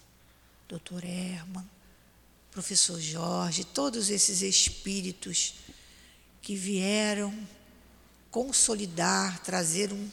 doutor 0.69 1.05
Herman, 1.05 1.69
professor 2.51 3.01
Jorge, 3.01 3.65
todos 3.65 4.11
esses 4.11 4.43
espíritos 4.43 5.55
que 6.41 6.55
vieram 6.55 7.35
consolidar, 8.31 9.41
trazer 9.41 9.93
um, 9.93 10.09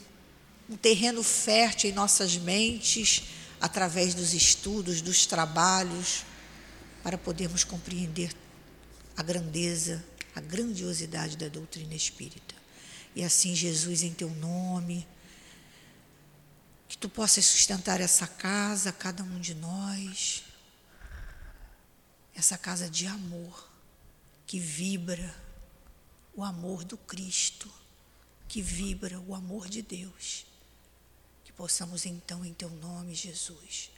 um 0.68 0.76
terreno 0.76 1.22
fértil 1.22 1.90
em 1.90 1.92
nossas 1.92 2.36
mentes, 2.36 3.22
através 3.60 4.14
dos 4.14 4.34
estudos, 4.34 5.00
dos 5.00 5.26
trabalhos, 5.26 6.24
para 7.04 7.16
podermos 7.16 7.62
compreender 7.62 8.34
a 9.16 9.22
grandeza, 9.22 10.04
a 10.34 10.40
grandiosidade 10.40 11.36
da 11.36 11.46
doutrina 11.46 11.94
espírita. 11.94 12.56
E 13.14 13.22
assim, 13.22 13.54
Jesus, 13.54 14.02
em 14.02 14.12
teu 14.12 14.30
nome, 14.30 15.06
que 16.88 16.98
tu 16.98 17.08
possas 17.08 17.44
sustentar 17.44 18.00
essa 18.00 18.26
casa, 18.26 18.90
cada 18.90 19.22
um 19.22 19.38
de 19.38 19.54
nós, 19.54 20.42
essa 22.34 22.58
casa 22.58 22.90
de 22.90 23.06
amor, 23.06 23.70
que 24.48 24.58
vibra 24.58 25.32
o 26.34 26.42
amor 26.42 26.82
do 26.82 26.96
Cristo 26.96 27.70
que 28.54 28.62
vibra 28.62 29.18
o 29.18 29.34
amor 29.34 29.68
de 29.68 29.82
Deus. 29.82 30.46
Que 31.44 31.52
possamos 31.52 32.06
então, 32.06 32.44
em 32.44 32.54
Teu 32.54 32.70
nome, 32.70 33.12
Jesus, 33.12 33.90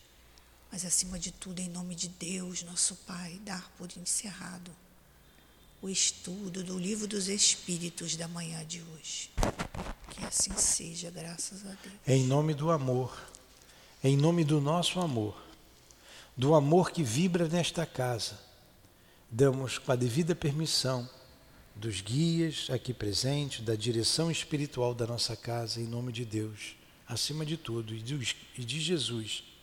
mas 0.76 0.84
acima 0.84 1.18
de 1.18 1.32
tudo, 1.32 1.58
em 1.58 1.70
nome 1.70 1.94
de 1.94 2.06
Deus, 2.06 2.62
nosso 2.62 2.96
Pai, 3.06 3.40
dar 3.46 3.66
por 3.78 3.88
encerrado 3.96 4.70
o 5.80 5.88
estudo 5.88 6.62
do 6.62 6.78
Livro 6.78 7.06
dos 7.06 7.28
Espíritos 7.28 8.14
da 8.14 8.28
manhã 8.28 8.62
de 8.62 8.82
hoje. 8.82 9.30
Que 10.10 10.22
assim 10.26 10.52
seja, 10.54 11.10
graças 11.10 11.64
a 11.64 11.70
Deus. 11.82 11.94
Em 12.06 12.24
nome 12.24 12.52
do 12.52 12.70
amor, 12.70 13.18
em 14.04 14.18
nome 14.18 14.44
do 14.44 14.60
nosso 14.60 15.00
amor, 15.00 15.42
do 16.36 16.54
amor 16.54 16.90
que 16.90 17.02
vibra 17.02 17.48
nesta 17.48 17.86
casa, 17.86 18.38
damos 19.30 19.78
com 19.78 19.92
a 19.92 19.96
devida 19.96 20.34
permissão 20.34 21.08
dos 21.74 22.02
guias 22.02 22.68
aqui 22.68 22.92
presentes, 22.92 23.64
da 23.64 23.74
direção 23.74 24.30
espiritual 24.30 24.94
da 24.94 25.06
nossa 25.06 25.34
casa, 25.34 25.80
em 25.80 25.86
nome 25.86 26.12
de 26.12 26.26
Deus, 26.26 26.76
acima 27.08 27.46
de 27.46 27.56
tudo, 27.56 27.94
e 27.94 28.02
de 28.02 28.78
Jesus, 28.78 29.55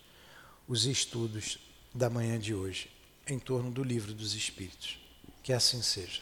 os 0.68 0.86
estudos 0.86 1.60
da 1.94 2.10
manhã 2.10 2.40
de 2.40 2.54
hoje, 2.54 2.90
em 3.28 3.40
torno 3.40 3.72
do 3.72 3.84
livro 3.84 4.14
dos 4.14 4.34
Espíritos. 4.34 5.00
Que 5.42 5.54
assim 5.54 5.82
seja. 5.82 6.22